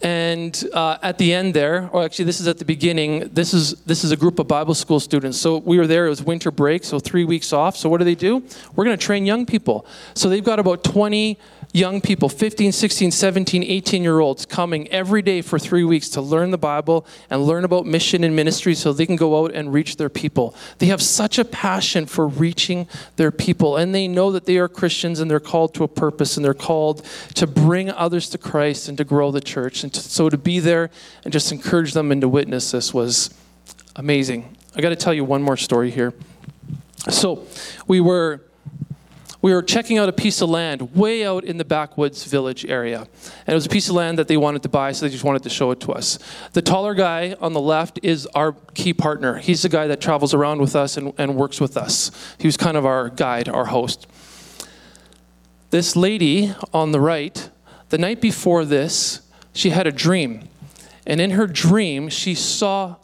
And 0.02 0.64
uh, 0.72 0.96
at 1.02 1.18
the 1.18 1.34
end 1.34 1.52
there, 1.52 1.90
or 1.92 2.02
actually 2.02 2.24
this 2.24 2.40
is 2.40 2.48
at 2.48 2.58
the 2.58 2.64
beginning, 2.64 3.28
this 3.32 3.52
is, 3.52 3.74
this 3.82 4.02
is 4.02 4.12
a 4.12 4.16
group 4.16 4.38
of 4.38 4.48
Bible 4.48 4.74
school 4.74 4.98
students. 4.98 5.38
So 5.38 5.58
we 5.58 5.78
were 5.78 5.86
there, 5.86 6.06
it 6.06 6.08
was 6.08 6.22
winter 6.22 6.50
break, 6.50 6.84
so 6.84 6.98
three 6.98 7.24
weeks 7.24 7.52
off. 7.52 7.76
So 7.76 7.88
what 7.88 7.98
do 7.98 8.04
they 8.04 8.14
do? 8.14 8.42
We're 8.74 8.84
going 8.84 8.96
to 8.96 9.04
train 9.04 9.26
young 9.26 9.44
people. 9.44 9.84
So 10.14 10.30
they've 10.30 10.44
got 10.44 10.58
about 10.58 10.84
20 10.84 11.38
young 11.72 12.00
people 12.00 12.28
15 12.28 12.72
16 12.72 13.12
17 13.12 13.62
18 13.62 14.02
year 14.02 14.18
olds 14.18 14.44
coming 14.44 14.88
every 14.88 15.22
day 15.22 15.40
for 15.40 15.58
three 15.58 15.84
weeks 15.84 16.08
to 16.08 16.20
learn 16.20 16.50
the 16.50 16.58
bible 16.58 17.06
and 17.28 17.44
learn 17.44 17.64
about 17.64 17.86
mission 17.86 18.24
and 18.24 18.34
ministry 18.34 18.74
so 18.74 18.92
they 18.92 19.06
can 19.06 19.16
go 19.16 19.44
out 19.44 19.52
and 19.54 19.72
reach 19.72 19.96
their 19.96 20.08
people. 20.08 20.54
They 20.78 20.86
have 20.86 21.00
such 21.00 21.38
a 21.38 21.44
passion 21.44 22.06
for 22.06 22.26
reaching 22.26 22.88
their 23.16 23.30
people 23.30 23.76
and 23.76 23.94
they 23.94 24.08
know 24.08 24.32
that 24.32 24.46
they 24.46 24.58
are 24.58 24.68
christians 24.68 25.20
and 25.20 25.30
they're 25.30 25.38
called 25.38 25.74
to 25.74 25.84
a 25.84 25.88
purpose 25.88 26.36
and 26.36 26.44
they're 26.44 26.54
called 26.54 27.04
to 27.34 27.46
bring 27.46 27.90
others 27.90 28.28
to 28.30 28.38
christ 28.38 28.88
and 28.88 28.98
to 28.98 29.04
grow 29.04 29.30
the 29.30 29.40
church. 29.40 29.84
And 29.84 29.92
to, 29.94 30.00
so 30.00 30.28
to 30.28 30.38
be 30.38 30.58
there 30.58 30.90
and 31.24 31.32
just 31.32 31.52
encourage 31.52 31.92
them 31.92 32.10
and 32.10 32.20
to 32.20 32.28
witness 32.28 32.72
this 32.72 32.92
was 32.92 33.32
amazing. 33.96 34.56
I 34.74 34.80
got 34.80 34.90
to 34.90 34.96
tell 34.96 35.14
you 35.14 35.24
one 35.24 35.42
more 35.42 35.56
story 35.56 35.90
here. 35.90 36.14
So 37.08 37.46
we 37.86 38.00
were 38.00 38.42
we 39.42 39.54
were 39.54 39.62
checking 39.62 39.96
out 39.96 40.08
a 40.08 40.12
piece 40.12 40.42
of 40.42 40.50
land 40.50 40.94
way 40.94 41.24
out 41.24 41.44
in 41.44 41.56
the 41.56 41.64
backwoods 41.64 42.24
village 42.24 42.66
area. 42.66 43.00
And 43.00 43.48
it 43.48 43.54
was 43.54 43.66
a 43.66 43.70
piece 43.70 43.88
of 43.88 43.94
land 43.94 44.18
that 44.18 44.28
they 44.28 44.36
wanted 44.36 44.62
to 44.64 44.68
buy, 44.68 44.92
so 44.92 45.06
they 45.06 45.12
just 45.12 45.24
wanted 45.24 45.42
to 45.44 45.50
show 45.50 45.70
it 45.70 45.80
to 45.80 45.92
us. 45.92 46.18
The 46.52 46.62
taller 46.62 46.94
guy 46.94 47.34
on 47.40 47.52
the 47.54 47.60
left 47.60 47.98
is 48.02 48.26
our 48.34 48.52
key 48.74 48.92
partner. 48.92 49.38
He's 49.38 49.62
the 49.62 49.68
guy 49.68 49.86
that 49.86 50.00
travels 50.00 50.34
around 50.34 50.60
with 50.60 50.76
us 50.76 50.96
and, 50.96 51.14
and 51.16 51.36
works 51.36 51.60
with 51.60 51.76
us. 51.76 52.10
He 52.38 52.46
was 52.46 52.56
kind 52.56 52.76
of 52.76 52.84
our 52.84 53.08
guide, 53.08 53.48
our 53.48 53.66
host. 53.66 54.06
This 55.70 55.96
lady 55.96 56.52
on 56.74 56.92
the 56.92 57.00
right, 57.00 57.48
the 57.88 57.98
night 57.98 58.20
before 58.20 58.64
this, 58.64 59.22
she 59.52 59.70
had 59.70 59.86
a 59.86 59.92
dream. 59.92 60.48
And 61.06 61.20
in 61.20 61.30
her 61.30 61.46
dream, 61.46 62.08
she 62.08 62.34
saw 62.34 62.96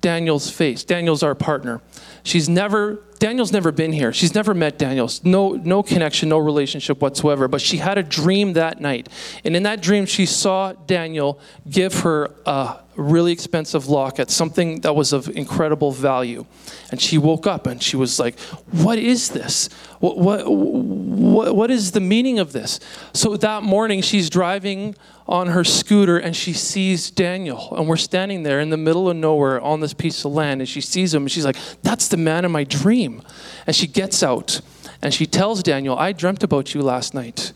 Daniel's 0.00 0.50
face. 0.50 0.84
Daniel's 0.84 1.22
our 1.22 1.34
partner. 1.34 1.80
She's 2.22 2.48
never 2.48 3.02
Daniel's 3.20 3.52
never 3.52 3.70
been 3.70 3.92
here. 3.92 4.14
She's 4.14 4.34
never 4.34 4.54
met 4.54 4.78
Daniel. 4.78 5.08
No, 5.22 5.50
no 5.52 5.82
connection, 5.82 6.30
no 6.30 6.38
relationship 6.38 7.02
whatsoever. 7.02 7.48
But 7.48 7.60
she 7.60 7.76
had 7.76 7.98
a 7.98 8.02
dream 8.02 8.54
that 8.54 8.80
night. 8.80 9.10
And 9.44 9.54
in 9.54 9.62
that 9.64 9.82
dream, 9.82 10.06
she 10.06 10.24
saw 10.24 10.72
Daniel 10.72 11.38
give 11.68 12.00
her 12.00 12.34
a 12.46 12.80
really 12.96 13.30
expensive 13.30 13.88
locket, 13.88 14.30
something 14.30 14.80
that 14.80 14.96
was 14.96 15.12
of 15.12 15.28
incredible 15.28 15.92
value. 15.92 16.46
And 16.90 16.98
she 16.98 17.18
woke 17.18 17.46
up 17.46 17.66
and 17.66 17.82
she 17.82 17.94
was 17.94 18.18
like, 18.18 18.38
What 18.70 18.98
is 18.98 19.28
this? 19.28 19.68
What, 19.98 20.16
what, 20.16 20.50
what, 20.50 21.54
what 21.54 21.70
is 21.70 21.92
the 21.92 22.00
meaning 22.00 22.38
of 22.38 22.52
this? 22.52 22.80
So 23.12 23.36
that 23.36 23.62
morning, 23.62 24.00
she's 24.00 24.30
driving 24.30 24.96
on 25.30 25.46
her 25.46 25.62
scooter 25.62 26.18
and 26.18 26.36
she 26.36 26.52
sees 26.52 27.10
Daniel. 27.10 27.72
And 27.76 27.88
we're 27.88 27.96
standing 27.96 28.42
there 28.42 28.60
in 28.60 28.68
the 28.70 28.76
middle 28.76 29.08
of 29.08 29.16
nowhere 29.16 29.60
on 29.60 29.80
this 29.80 29.94
piece 29.94 30.24
of 30.24 30.32
land. 30.32 30.60
And 30.60 30.68
she 30.68 30.80
sees 30.80 31.14
him 31.14 31.22
and 31.22 31.30
she's 31.30 31.44
like, 31.44 31.56
That's 31.82 32.08
the 32.08 32.16
man 32.16 32.44
in 32.44 32.50
my 32.50 32.64
dream. 32.64 33.22
And 33.66 33.74
she 33.74 33.86
gets 33.86 34.22
out 34.22 34.60
and 35.00 35.14
she 35.14 35.26
tells 35.26 35.62
Daniel, 35.62 35.96
I 35.96 36.12
dreamt 36.12 36.42
about 36.42 36.74
you 36.74 36.82
last 36.82 37.14
night. 37.14 37.52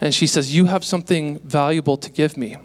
And 0.00 0.14
she 0.14 0.28
says, 0.28 0.54
You 0.54 0.66
have 0.66 0.84
something 0.84 1.40
valuable 1.40 1.96
to 1.98 2.10
give 2.10 2.36
me. 2.36 2.56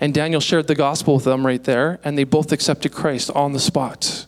And 0.00 0.14
Daniel 0.14 0.40
shared 0.40 0.68
the 0.68 0.74
gospel 0.74 1.16
with 1.16 1.24
them 1.24 1.44
right 1.44 1.62
there, 1.62 1.98
and 2.04 2.16
they 2.16 2.24
both 2.24 2.52
accepted 2.52 2.92
Christ 2.92 3.30
on 3.32 3.52
the 3.52 3.58
spot. 3.58 4.26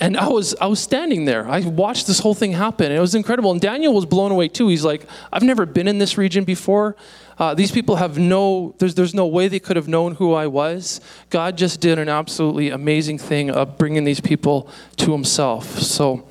And 0.00 0.16
I 0.16 0.28
was 0.28 0.54
I 0.60 0.66
was 0.66 0.80
standing 0.80 1.24
there. 1.24 1.48
I 1.48 1.60
watched 1.60 2.06
this 2.06 2.18
whole 2.18 2.34
thing 2.34 2.52
happen. 2.52 2.86
And 2.86 2.96
it 2.96 3.00
was 3.00 3.14
incredible. 3.14 3.52
And 3.52 3.60
Daniel 3.60 3.92
was 3.92 4.06
blown 4.06 4.30
away 4.30 4.48
too. 4.48 4.68
He's 4.68 4.84
like, 4.84 5.06
I've 5.32 5.42
never 5.42 5.66
been 5.66 5.88
in 5.88 5.98
this 5.98 6.18
region 6.18 6.44
before. 6.44 6.96
Uh, 7.38 7.54
these 7.54 7.72
people 7.72 7.96
have 7.96 8.16
no, 8.16 8.74
there's, 8.78 8.94
there's 8.94 9.14
no 9.14 9.26
way 9.26 9.48
they 9.48 9.58
could 9.58 9.76
have 9.76 9.88
known 9.88 10.14
who 10.14 10.32
I 10.32 10.46
was. 10.46 11.00
God 11.30 11.58
just 11.58 11.80
did 11.80 11.98
an 11.98 12.08
absolutely 12.08 12.70
amazing 12.70 13.18
thing 13.18 13.50
of 13.50 13.76
bringing 13.76 14.04
these 14.04 14.20
people 14.20 14.68
to 14.98 15.12
himself. 15.12 15.78
So, 15.80 16.28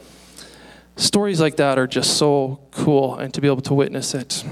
stories 0.96 1.42
like 1.42 1.58
that 1.58 1.78
are 1.78 1.88
just 1.88 2.18
so 2.18 2.60
cool, 2.72 3.16
and 3.16 3.34
to 3.34 3.42
be 3.42 3.48
able 3.48 3.62
to 3.62 3.74
witness 3.74 4.14
it. 4.14 4.46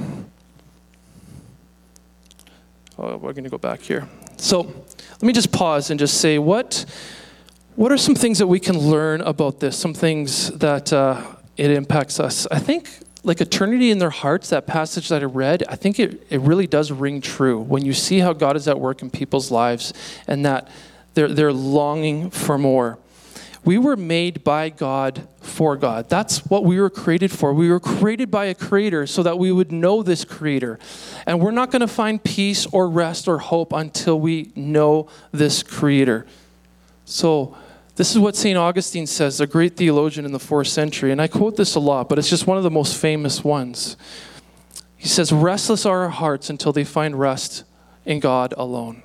Oh, 2.98 3.16
we're 3.18 3.34
going 3.34 3.46
to 3.46 3.50
go 3.50 3.58
back 3.58 3.80
here. 3.82 4.10
So, 4.36 4.64
let 4.64 5.24
me 5.24 5.32
just 5.32 5.54
pause 5.54 5.90
and 5.90 6.00
just 6.00 6.20
say, 6.20 6.38
what, 6.38 6.84
what 7.82 7.92
are 7.92 7.98
some 7.98 8.14
things 8.14 8.38
that 8.38 8.46
we 8.46 8.60
can 8.60 8.78
learn 8.78 9.22
about 9.22 9.60
this? 9.60 9.76
Some 9.76 9.96
things 9.96 10.52
that 10.60 10.94
uh, 10.94 11.20
it 11.58 11.72
impacts 11.72 12.20
us. 12.20 12.46
I 12.52 12.60
think 12.60 12.88
like 13.24 13.42
eternity 13.42 13.90
in 13.90 13.98
their 13.98 14.12
hearts, 14.12 14.50
that 14.50 14.68
passage 14.68 15.10
that 15.10 15.24
I 15.24 15.26
read, 15.26 15.64
I 15.68 15.78
think 15.78 16.00
it, 16.00 16.28
it 16.30 16.42
really 16.42 16.68
does 16.68 16.92
ring 16.92 17.22
true 17.22 17.60
when 17.60 17.84
you 17.84 17.94
see 17.94 18.20
how 18.20 18.34
God 18.34 18.56
is 18.56 18.68
at 18.68 18.80
work 18.80 19.02
in 19.02 19.10
people's 19.10 19.50
lives 19.50 19.94
and 20.28 20.46
that 20.46 20.70
they're, 21.16 21.28
they're 21.28 21.52
longing 21.52 22.30
for 22.30 22.60
more. 22.60 23.00
We 23.66 23.80
were 23.80 23.98
made 23.98 24.44
by 24.44 24.70
God 24.70 25.28
for 25.40 25.76
God. 25.76 26.08
That's 26.08 26.46
what 26.46 26.64
we 26.64 26.80
were 26.80 26.92
created 26.92 27.32
for. 27.32 27.52
We 27.52 27.72
were 27.72 27.80
created 27.80 28.30
by 28.30 28.46
a 28.46 28.54
creator 28.54 29.08
so 29.08 29.24
that 29.24 29.40
we 29.40 29.52
would 29.52 29.72
know 29.72 30.04
this 30.04 30.24
creator. 30.24 30.78
And 31.26 31.40
we're 31.40 31.50
not 31.50 31.72
going 31.72 31.80
to 31.80 31.88
find 31.88 32.24
peace 32.24 32.68
or 32.68 32.88
rest 32.88 33.28
or 33.28 33.40
hope 33.40 33.74
until 33.74 34.20
we 34.20 34.52
know 34.56 35.10
this 35.32 35.64
creator. 35.64 36.28
So, 37.06 37.58
this 38.02 38.10
is 38.10 38.18
what 38.18 38.36
St. 38.36 38.58
Augustine 38.58 39.06
says, 39.06 39.40
a 39.40 39.46
great 39.46 39.78
theologian 39.78 40.26
in 40.26 40.32
the 40.32 40.40
fourth 40.40 40.66
century. 40.66 41.12
And 41.12 41.22
I 41.22 41.28
quote 41.28 41.56
this 41.56 41.76
a 41.76 41.80
lot, 41.80 42.10
but 42.10 42.18
it's 42.18 42.32
just 42.32 42.48
one 42.48 42.58
of 42.58 42.64
the 42.64 42.72
most 42.72 42.98
famous 42.98 43.44
ones. 43.44 43.96
He 44.98 45.08
says, 45.08 45.32
Restless 45.32 45.86
are 45.86 46.02
our 46.02 46.10
hearts 46.10 46.50
until 46.50 46.74
they 46.74 46.84
find 46.84 47.20
rest 47.20 47.64
in 48.04 48.20
God 48.20 48.56
alone. 48.58 49.04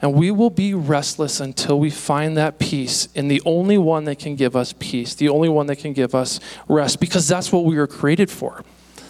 And 0.00 0.14
we 0.14 0.30
will 0.30 0.48
be 0.48 0.72
restless 0.72 1.40
until 1.40 1.78
we 1.78 1.90
find 1.90 2.34
that 2.38 2.58
peace 2.58 3.06
in 3.14 3.28
the 3.28 3.42
only 3.44 3.76
one 3.76 4.04
that 4.04 4.18
can 4.18 4.34
give 4.34 4.56
us 4.56 4.72
peace, 4.78 5.14
the 5.14 5.28
only 5.28 5.50
one 5.50 5.66
that 5.66 5.76
can 5.76 5.92
give 5.92 6.14
us 6.14 6.40
rest, 6.66 7.00
because 7.00 7.28
that's 7.28 7.52
what 7.52 7.66
we 7.66 7.76
were 7.76 7.86
created 7.86 8.30
for. 8.30 8.64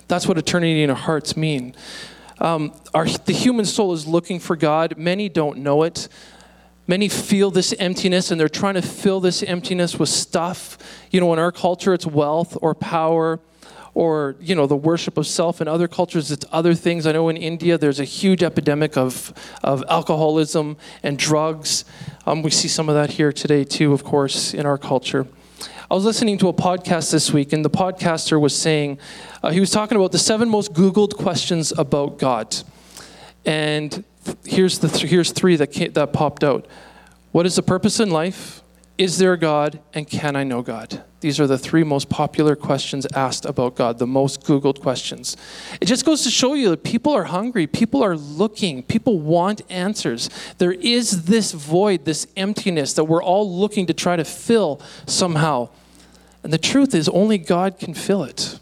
That's 0.09 0.27
what 0.27 0.37
eternity 0.37 0.83
in 0.83 0.91
our 0.91 0.97
hearts 0.97 1.37
mean. 1.37 1.77
Um, 2.41 2.73
our, 2.93 3.07
the 3.07 3.33
human 3.33 3.67
soul 3.67 3.93
is 3.93 4.05
looking 4.05 4.41
for 4.41 4.57
God. 4.57 4.99
Many 4.99 5.29
don't 5.29 5.59
know 5.59 5.85
it. 5.85 6.09
Many 6.87 7.09
feel 7.09 7.51
this 7.51 7.73
emptiness 7.79 8.31
and 8.31 8.41
they're 8.41 8.49
trying 8.49 8.75
to 8.75 8.83
fill 8.83 9.21
this 9.21 9.43
emptiness 9.43 9.99
with 9.99 10.09
stuff. 10.09 10.79
You 11.11 11.21
know, 11.21 11.33
in 11.33 11.39
our 11.39 11.53
culture, 11.53 11.95
it's 11.95 12.07
wealth 12.07 12.57
or 12.61 12.75
power 12.75 13.41
or, 13.95 14.37
you 14.41 14.55
know, 14.55 14.67
the 14.67 14.77
worship 14.77 15.19
of 15.19 15.27
self. 15.27 15.61
In 15.61 15.69
other 15.69 15.87
cultures, 15.87 16.31
it's 16.31 16.47
other 16.51 16.75
things. 16.75 17.07
I 17.07 17.13
know 17.13 17.29
in 17.29 17.37
India, 17.37 17.77
there's 17.77 18.01
a 18.01 18.05
huge 18.05 18.43
epidemic 18.43 18.97
of, 18.97 19.33
of 19.63 19.85
alcoholism 19.89 20.77
and 21.03 21.19
drugs. 21.19 21.85
Um, 22.27 22.43
we 22.43 22.51
see 22.51 22.69
some 22.69 22.89
of 22.89 22.95
that 22.95 23.11
here 23.11 23.33
today, 23.33 23.65
too, 23.65 23.93
of 23.93 24.03
course, 24.03 24.55
in 24.55 24.65
our 24.65 24.79
culture. 24.79 25.27
I 25.91 25.95
was 25.95 26.07
listening 26.07 26.39
to 26.39 26.49
a 26.49 26.55
podcast 26.55 27.13
this 27.13 27.33
week, 27.33 27.53
and 27.53 27.63
the 27.63 27.71
podcaster 27.71 28.41
was 28.41 28.57
saying, 28.57 28.99
uh, 29.43 29.51
he 29.51 29.61
was 29.61 29.71
talking 29.71 29.97
about 29.97 30.11
the 30.11 30.19
seven 30.19 30.49
most 30.49 30.73
Googled 30.73 31.17
questions 31.17 31.71
about 31.77 32.19
God. 32.19 32.57
And 33.45 34.03
here's, 34.45 34.79
the 34.79 34.89
th- 34.89 35.11
here's 35.11 35.33
three 35.33 35.57
that, 35.57 35.69
came, 35.69 35.93
that 35.93 36.13
popped 36.13 36.45
out 36.45 36.67
What 37.33 37.47
is 37.47 37.57
the 37.57 37.63
purpose 37.63 38.01
in 38.01 38.11
life? 38.11 38.63
Is 38.99 39.19
there 39.19 39.33
a 39.33 39.39
God? 39.39 39.81
And 39.95 40.09
can 40.09 40.37
I 40.37 40.45
know 40.45 40.63
God? 40.63 41.03
These 41.21 41.41
are 41.41 41.47
the 41.47 41.57
three 41.57 41.85
most 41.85 42.09
popular 42.09 42.57
questions 42.57 43.07
asked 43.15 43.45
about 43.45 43.75
God, 43.77 43.99
the 43.99 44.07
most 44.07 44.43
Googled 44.43 44.81
questions. 44.81 45.37
It 45.81 45.87
just 45.87 46.05
goes 46.05 46.25
to 46.25 46.31
show 46.31 46.55
you 46.55 46.71
that 46.71 46.83
people 46.83 47.13
are 47.13 47.25
hungry, 47.25 47.67
people 47.67 48.03
are 48.03 48.17
looking, 48.17 48.83
people 48.83 49.21
want 49.21 49.63
answers. 49.71 50.29
There 50.59 50.73
is 50.73 51.25
this 51.25 51.53
void, 51.53 52.05
this 52.05 52.27
emptiness 52.37 52.93
that 52.95 53.05
we're 53.05 53.23
all 53.23 53.51
looking 53.51 53.87
to 53.87 53.95
try 53.95 54.17
to 54.17 54.25
fill 54.25 54.81
somehow. 55.07 55.69
And 56.43 56.53
the 56.53 56.59
truth 56.59 56.95
is, 56.95 57.09
only 57.09 57.39
God 57.39 57.79
can 57.79 57.95
fill 57.95 58.25
it. 58.25 58.59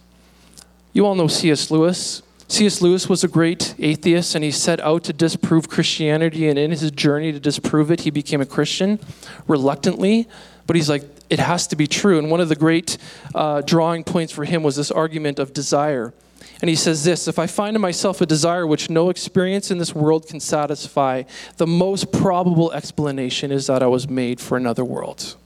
You 0.93 1.07
all 1.07 1.15
know 1.15 1.29
C.S. 1.29 1.71
Lewis. 1.71 2.23
C.S. 2.51 2.83
Lewis 2.83 3.09
was 3.09 3.23
a 3.23 3.29
great 3.29 3.77
atheist 3.79 4.35
and 4.35 4.43
he 4.43 4.51
set 4.51 4.81
out 4.81 5.05
to 5.05 5.13
disprove 5.13 5.69
Christianity. 5.69 6.49
And 6.49 6.59
in 6.59 6.73
his 6.73 6.91
journey 6.91 7.31
to 7.31 7.39
disprove 7.39 7.93
it, 7.93 8.01
he 8.01 8.11
became 8.11 8.41
a 8.41 8.47
Christian 8.47 8.99
reluctantly. 9.47 10.27
But 10.67 10.75
he's 10.75 10.91
like, 10.91 11.05
it 11.31 11.39
has 11.39 11.69
to 11.69 11.77
be 11.77 11.87
true. 11.87 12.19
And 12.19 12.29
one 12.29 12.41
of 12.41 12.49
the 12.49 12.57
great 12.57 12.99
uh, 13.37 13.61
drawing 13.61 14.03
points 14.03 14.33
for 14.33 14.45
him 14.45 14.65
was 14.65 14.75
this 14.75 14.91
argument 14.91 15.39
of 15.39 15.53
desire. 15.53 16.13
And 16.61 16.69
he 16.69 16.75
says 16.75 17.05
this 17.05 17.29
If 17.29 17.39
I 17.39 17.47
find 17.47 17.77
in 17.77 17.83
myself 17.83 18.21
a 18.21 18.27
desire 18.27 18.67
which 18.67 18.91
no 18.91 19.11
experience 19.11 19.71
in 19.71 19.79
this 19.79 19.95
world 19.95 20.27
can 20.27 20.41
satisfy, 20.41 21.23
the 21.57 21.69
most 21.69 22.11
probable 22.11 22.73
explanation 22.73 23.53
is 23.53 23.69
that 23.69 23.81
I 23.81 23.87
was 23.87 24.09
made 24.09 24.41
for 24.41 24.57
another 24.57 24.85
world 24.85 25.37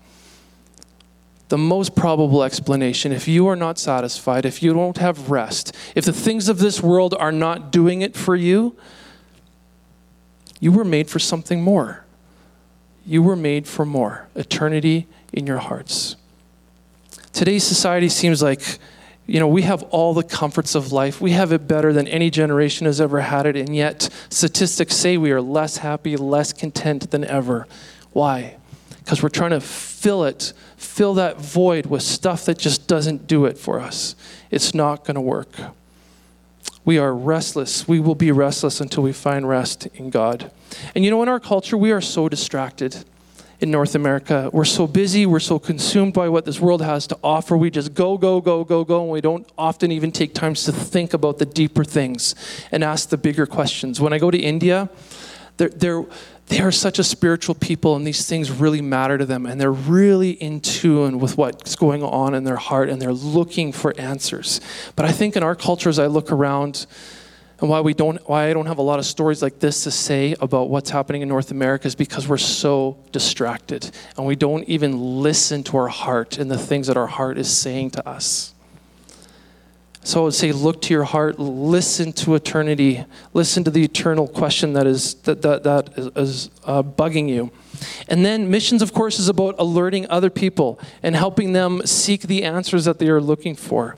the 1.54 1.58
most 1.58 1.94
probable 1.94 2.42
explanation 2.42 3.12
if 3.12 3.28
you 3.28 3.46
are 3.46 3.54
not 3.54 3.78
satisfied, 3.78 4.44
if 4.44 4.60
you 4.60 4.74
don't 4.74 4.98
have 4.98 5.30
rest, 5.30 5.72
if 5.94 6.04
the 6.04 6.12
things 6.12 6.48
of 6.48 6.58
this 6.58 6.82
world 6.82 7.14
are 7.14 7.30
not 7.30 7.70
doing 7.70 8.02
it 8.02 8.16
for 8.16 8.34
you, 8.34 8.74
you 10.58 10.72
were 10.72 10.82
made 10.82 11.08
for 11.08 11.20
something 11.20 11.62
more. 11.62 12.04
You 13.06 13.22
were 13.22 13.36
made 13.36 13.68
for 13.68 13.86
more 13.86 14.26
eternity 14.34 15.06
in 15.32 15.46
your 15.46 15.58
hearts. 15.58 16.16
Today's 17.32 17.62
society 17.62 18.08
seems 18.08 18.42
like, 18.42 18.80
you 19.24 19.38
know, 19.38 19.46
we 19.46 19.62
have 19.62 19.84
all 19.84 20.12
the 20.12 20.24
comforts 20.24 20.74
of 20.74 20.90
life. 20.90 21.20
We 21.20 21.30
have 21.30 21.52
it 21.52 21.68
better 21.68 21.92
than 21.92 22.08
any 22.08 22.30
generation 22.30 22.86
has 22.86 23.00
ever 23.00 23.20
had 23.20 23.46
it, 23.46 23.54
and 23.54 23.76
yet 23.76 24.08
statistics 24.28 24.96
say 24.96 25.16
we 25.16 25.30
are 25.30 25.40
less 25.40 25.76
happy, 25.76 26.16
less 26.16 26.52
content 26.52 27.12
than 27.12 27.24
ever. 27.24 27.68
Why? 28.12 28.56
Because 29.04 29.22
we're 29.22 29.28
trying 29.28 29.50
to 29.50 29.60
fill 29.60 30.24
it 30.24 30.52
fill 30.84 31.14
that 31.14 31.40
void 31.40 31.86
with 31.86 32.02
stuff 32.02 32.44
that 32.44 32.56
just 32.58 32.86
doesn't 32.86 33.26
do 33.26 33.46
it 33.46 33.58
for 33.58 33.80
us. 33.80 34.14
It's 34.50 34.74
not 34.74 35.04
going 35.04 35.16
to 35.16 35.20
work. 35.20 35.48
We 36.84 36.98
are 36.98 37.14
restless. 37.14 37.88
We 37.88 37.98
will 37.98 38.14
be 38.14 38.30
restless 38.30 38.80
until 38.80 39.02
we 39.02 39.12
find 39.12 39.48
rest 39.48 39.86
in 39.94 40.10
God. 40.10 40.52
And 40.94 41.04
you 41.04 41.10
know, 41.10 41.22
in 41.22 41.28
our 41.28 41.40
culture, 41.40 41.76
we 41.76 41.90
are 41.90 42.00
so 42.00 42.28
distracted 42.28 43.04
in 43.60 43.70
North 43.70 43.94
America. 43.94 44.50
We're 44.52 44.64
so 44.64 44.86
busy, 44.86 45.26
we're 45.26 45.40
so 45.40 45.58
consumed 45.58 46.12
by 46.12 46.28
what 46.28 46.44
this 46.44 46.60
world 46.60 46.82
has 46.82 47.06
to 47.08 47.18
offer. 47.24 47.56
We 47.56 47.70
just 47.70 47.94
go, 47.94 48.18
go, 48.18 48.40
go, 48.40 48.62
go, 48.62 48.84
go, 48.84 49.02
and 49.02 49.10
we 49.10 49.20
don't 49.20 49.48
often 49.56 49.90
even 49.90 50.12
take 50.12 50.34
times 50.34 50.64
to 50.64 50.72
think 50.72 51.14
about 51.14 51.38
the 51.38 51.46
deeper 51.46 51.84
things 51.84 52.34
and 52.70 52.84
ask 52.84 53.08
the 53.08 53.16
bigger 53.16 53.46
questions. 53.46 54.00
When 54.00 54.12
I 54.12 54.18
go 54.18 54.30
to 54.30 54.38
India, 54.38 54.90
they're, 55.56 55.70
they're 55.70 56.04
they 56.48 56.60
are 56.60 56.72
such 56.72 56.98
a 56.98 57.04
spiritual 57.04 57.54
people 57.54 57.96
and 57.96 58.06
these 58.06 58.26
things 58.26 58.50
really 58.50 58.82
matter 58.82 59.16
to 59.16 59.24
them 59.24 59.46
and 59.46 59.60
they're 59.60 59.72
really 59.72 60.30
in 60.30 60.60
tune 60.60 61.18
with 61.18 61.36
what's 61.36 61.74
going 61.76 62.02
on 62.02 62.34
in 62.34 62.44
their 62.44 62.56
heart 62.56 62.88
and 62.88 63.00
they're 63.00 63.12
looking 63.12 63.72
for 63.72 63.98
answers. 63.98 64.60
But 64.96 65.06
i 65.06 65.12
think 65.12 65.36
in 65.36 65.42
our 65.42 65.54
culture 65.54 65.88
as 65.88 65.98
i 65.98 66.06
look 66.06 66.30
around 66.30 66.86
and 67.60 67.70
why 67.70 67.80
we 67.80 67.94
don't 67.94 68.18
why 68.28 68.48
i 68.48 68.52
don't 68.52 68.66
have 68.66 68.78
a 68.78 68.82
lot 68.82 68.98
of 68.98 69.06
stories 69.06 69.42
like 69.42 69.58
this 69.60 69.84
to 69.84 69.90
say 69.90 70.34
about 70.40 70.68
what's 70.68 70.90
happening 70.90 71.22
in 71.22 71.28
north 71.28 71.50
america 71.50 71.86
is 71.86 71.94
because 71.94 72.26
we're 72.28 72.36
so 72.36 72.96
distracted 73.12 73.90
and 74.16 74.26
we 74.26 74.36
don't 74.36 74.64
even 74.64 75.22
listen 75.22 75.62
to 75.62 75.76
our 75.76 75.88
heart 75.88 76.38
and 76.38 76.50
the 76.50 76.58
things 76.58 76.88
that 76.88 76.96
our 76.96 77.06
heart 77.06 77.38
is 77.38 77.50
saying 77.50 77.90
to 77.90 78.06
us 78.08 78.53
so 80.04 80.20
I 80.20 80.24
would 80.24 80.34
say, 80.34 80.52
look 80.52 80.82
to 80.82 80.92
your 80.92 81.04
heart, 81.04 81.38
listen 81.38 82.12
to 82.12 82.34
eternity, 82.34 83.04
listen 83.32 83.64
to 83.64 83.70
the 83.70 83.82
eternal 83.82 84.28
question 84.28 84.74
that 84.74 84.86
is 84.86 85.14
that 85.22 85.40
that, 85.40 85.62
that 85.62 85.98
is, 86.14 86.50
uh, 86.64 86.82
bugging 86.82 87.28
you. 87.28 87.50
And 88.06 88.24
then 88.24 88.50
missions, 88.50 88.82
of 88.82 88.92
course, 88.92 89.18
is 89.18 89.28
about 89.28 89.54
alerting 89.58 90.06
other 90.10 90.28
people 90.28 90.78
and 91.02 91.16
helping 91.16 91.54
them 91.54 91.86
seek 91.86 92.22
the 92.22 92.44
answers 92.44 92.84
that 92.84 92.98
they 92.98 93.08
are 93.08 93.20
looking 93.20 93.56
for 93.56 93.96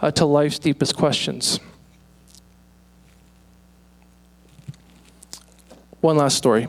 uh, 0.00 0.12
to 0.12 0.24
life's 0.24 0.60
deepest 0.60 0.96
questions. 0.96 1.58
One 6.00 6.16
last 6.16 6.36
story. 6.36 6.68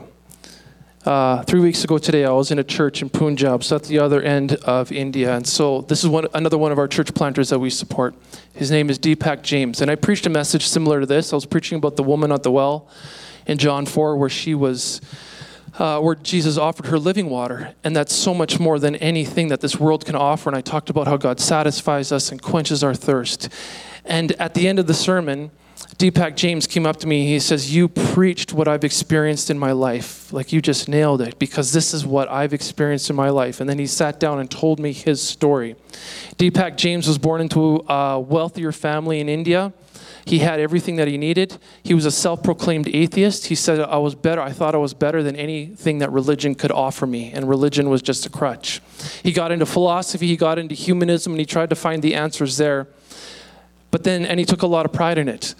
Uh, 1.04 1.42
three 1.44 1.60
weeks 1.60 1.82
ago 1.82 1.96
today, 1.96 2.26
I 2.26 2.30
was 2.30 2.50
in 2.50 2.58
a 2.58 2.64
church 2.64 3.00
in 3.00 3.08
Punjab, 3.08 3.64
so 3.64 3.78
that's 3.78 3.88
the 3.88 3.98
other 3.98 4.20
end 4.20 4.52
of 4.56 4.92
India. 4.92 5.34
And 5.34 5.46
so 5.46 5.80
this 5.80 6.04
is 6.04 6.10
one, 6.10 6.26
another 6.34 6.58
one 6.58 6.72
of 6.72 6.78
our 6.78 6.86
church 6.86 7.14
planters 7.14 7.48
that 7.48 7.58
we 7.58 7.70
support. 7.70 8.14
His 8.52 8.70
name 8.70 8.90
is 8.90 8.98
Deepak 8.98 9.40
James. 9.40 9.80
And 9.80 9.90
I 9.90 9.94
preached 9.94 10.26
a 10.26 10.30
message 10.30 10.68
similar 10.68 11.00
to 11.00 11.06
this. 11.06 11.32
I 11.32 11.36
was 11.36 11.46
preaching 11.46 11.78
about 11.78 11.96
the 11.96 12.02
woman 12.02 12.30
at 12.32 12.42
the 12.42 12.50
well 12.50 12.86
in 13.46 13.56
John 13.56 13.86
4, 13.86 14.18
where 14.18 14.28
she 14.28 14.54
was, 14.54 15.00
uh, 15.78 16.00
where 16.00 16.16
Jesus 16.16 16.58
offered 16.58 16.86
her 16.86 16.98
living 16.98 17.30
water. 17.30 17.74
And 17.82 17.96
that's 17.96 18.14
so 18.14 18.34
much 18.34 18.60
more 18.60 18.78
than 18.78 18.94
anything 18.96 19.48
that 19.48 19.62
this 19.62 19.80
world 19.80 20.04
can 20.04 20.16
offer. 20.16 20.50
And 20.50 20.56
I 20.56 20.60
talked 20.60 20.90
about 20.90 21.06
how 21.06 21.16
God 21.16 21.40
satisfies 21.40 22.12
us 22.12 22.30
and 22.30 22.42
quenches 22.42 22.84
our 22.84 22.94
thirst. 22.94 23.48
And 24.04 24.32
at 24.32 24.52
the 24.52 24.68
end 24.68 24.78
of 24.78 24.86
the 24.86 24.92
sermon, 24.92 25.50
Deepak 26.00 26.34
James 26.34 26.66
came 26.66 26.86
up 26.86 26.96
to 26.96 27.06
me. 27.06 27.26
He 27.26 27.38
says, 27.38 27.76
You 27.76 27.86
preached 27.86 28.54
what 28.54 28.66
I've 28.66 28.84
experienced 28.84 29.50
in 29.50 29.58
my 29.58 29.72
life. 29.72 30.32
Like 30.32 30.50
you 30.50 30.62
just 30.62 30.88
nailed 30.88 31.20
it 31.20 31.38
because 31.38 31.74
this 31.74 31.92
is 31.92 32.06
what 32.06 32.26
I've 32.30 32.54
experienced 32.54 33.10
in 33.10 33.16
my 33.16 33.28
life. 33.28 33.60
And 33.60 33.68
then 33.68 33.78
he 33.78 33.86
sat 33.86 34.18
down 34.18 34.40
and 34.40 34.50
told 34.50 34.80
me 34.80 34.94
his 34.94 35.20
story. 35.20 35.76
Deepak 36.38 36.78
James 36.78 37.06
was 37.06 37.18
born 37.18 37.42
into 37.42 37.84
a 37.86 38.18
wealthier 38.18 38.72
family 38.72 39.20
in 39.20 39.28
India. 39.28 39.74
He 40.24 40.38
had 40.38 40.58
everything 40.58 40.96
that 40.96 41.06
he 41.06 41.18
needed. 41.18 41.58
He 41.82 41.92
was 41.92 42.06
a 42.06 42.10
self 42.10 42.42
proclaimed 42.42 42.88
atheist. 42.88 43.48
He 43.48 43.54
said, 43.54 43.78
I 43.78 43.98
was 43.98 44.14
better. 44.14 44.40
I 44.40 44.52
thought 44.52 44.74
I 44.74 44.78
was 44.78 44.94
better 44.94 45.22
than 45.22 45.36
anything 45.36 45.98
that 45.98 46.10
religion 46.12 46.54
could 46.54 46.72
offer 46.72 47.06
me, 47.06 47.30
and 47.30 47.46
religion 47.46 47.90
was 47.90 48.00
just 48.00 48.24
a 48.24 48.30
crutch. 48.30 48.80
He 49.22 49.32
got 49.32 49.52
into 49.52 49.66
philosophy, 49.66 50.28
he 50.28 50.38
got 50.38 50.58
into 50.58 50.74
humanism, 50.74 51.34
and 51.34 51.40
he 51.40 51.44
tried 51.44 51.68
to 51.68 51.76
find 51.76 52.02
the 52.02 52.14
answers 52.14 52.56
there. 52.56 52.88
But 53.90 54.04
then, 54.04 54.24
and 54.24 54.40
he 54.40 54.46
took 54.46 54.62
a 54.62 54.66
lot 54.66 54.86
of 54.86 54.94
pride 54.94 55.18
in 55.18 55.28
it. 55.28 55.54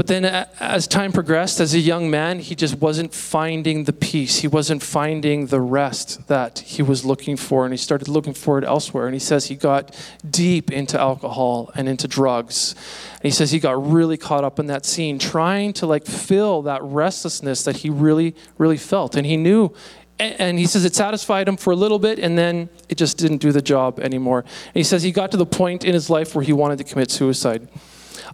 But 0.00 0.06
then, 0.06 0.24
as 0.24 0.86
time 0.86 1.12
progressed, 1.12 1.60
as 1.60 1.74
a 1.74 1.78
young 1.78 2.10
man, 2.10 2.38
he 2.38 2.54
just 2.54 2.76
wasn't 2.76 3.12
finding 3.12 3.84
the 3.84 3.92
peace. 3.92 4.38
He 4.38 4.48
wasn't 4.48 4.82
finding 4.82 5.48
the 5.48 5.60
rest 5.60 6.26
that 6.26 6.60
he 6.60 6.80
was 6.80 7.04
looking 7.04 7.36
for, 7.36 7.66
and 7.66 7.74
he 7.74 7.76
started 7.76 8.08
looking 8.08 8.32
for 8.32 8.56
it 8.56 8.64
elsewhere. 8.64 9.04
And 9.04 9.14
he 9.14 9.20
says 9.20 9.48
he 9.48 9.56
got 9.56 9.94
deep 10.26 10.70
into 10.70 10.98
alcohol 10.98 11.70
and 11.74 11.86
into 11.86 12.08
drugs. 12.08 12.74
And 13.16 13.24
he 13.24 13.30
says 13.30 13.50
he 13.50 13.58
got 13.58 13.92
really 13.92 14.16
caught 14.16 14.42
up 14.42 14.58
in 14.58 14.68
that 14.68 14.86
scene, 14.86 15.18
trying 15.18 15.74
to 15.74 15.86
like 15.86 16.06
fill 16.06 16.62
that 16.62 16.82
restlessness 16.82 17.64
that 17.64 17.76
he 17.76 17.90
really, 17.90 18.34
really 18.56 18.78
felt. 18.78 19.16
And 19.16 19.26
he 19.26 19.36
knew 19.36 19.74
and 20.18 20.58
he 20.58 20.66
says 20.66 20.86
it 20.86 20.94
satisfied 20.94 21.46
him 21.46 21.58
for 21.58 21.72
a 21.72 21.76
little 21.76 21.98
bit 21.98 22.18
and 22.18 22.36
then 22.36 22.68
it 22.90 22.96
just 22.96 23.16
didn't 23.16 23.38
do 23.38 23.52
the 23.52 23.62
job 23.62 23.98
anymore. 24.00 24.40
And 24.40 24.74
he 24.74 24.82
says 24.82 25.02
he 25.02 25.12
got 25.12 25.30
to 25.30 25.36
the 25.36 25.46
point 25.46 25.84
in 25.84 25.92
his 25.92 26.08
life 26.08 26.34
where 26.34 26.44
he 26.44 26.52
wanted 26.54 26.78
to 26.78 26.84
commit 26.84 27.10
suicide. 27.10 27.68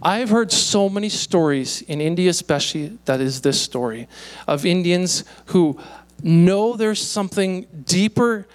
I've 0.01 0.29
heard 0.29 0.51
so 0.51 0.89
many 0.89 1.09
stories 1.09 1.81
in 1.83 2.01
India, 2.01 2.29
especially, 2.29 2.97
that 3.05 3.21
is 3.21 3.41
this 3.41 3.59
story 3.61 4.07
of 4.47 4.65
Indians 4.65 5.23
who 5.47 5.79
know 6.23 6.75
there's 6.75 7.01
something 7.01 7.67
deeper 7.85 8.47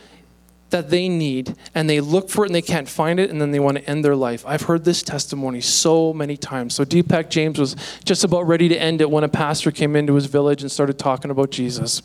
that 0.73 0.91
they 0.91 1.09
need 1.09 1.55
and 1.75 1.89
they 1.89 2.01
look 2.01 2.29
for 2.29 2.45
it 2.45 2.49
and 2.49 2.55
they 2.55 2.63
can't 2.63 2.89
find 2.89 3.21
it 3.21 3.31
and 3.31 3.41
then 3.41 3.53
they 3.53 3.61
want 3.61 3.79
to 3.79 3.89
end 3.89 4.05
their 4.05 4.17
life. 4.17 4.45
I've 4.47 4.63
heard 4.63 4.85
this 4.85 5.03
testimony 5.03 5.61
so 5.61 6.13
many 6.13 6.37
times. 6.37 6.75
So 6.75 6.85
Deepak 6.85 7.31
James 7.31 7.59
was 7.59 7.77
just 8.05 8.25
about 8.25 8.47
ready 8.47 8.69
to 8.69 8.77
end 8.77 9.01
it 9.01 9.11
when 9.11 9.25
a 9.25 9.29
pastor 9.29 9.71
came 9.71 9.95
into 9.95 10.15
his 10.15 10.27
village 10.27 10.63
and 10.63 10.71
started 10.71 10.99
talking 10.99 11.31
about 11.31 11.51
Jesus. 11.51 12.01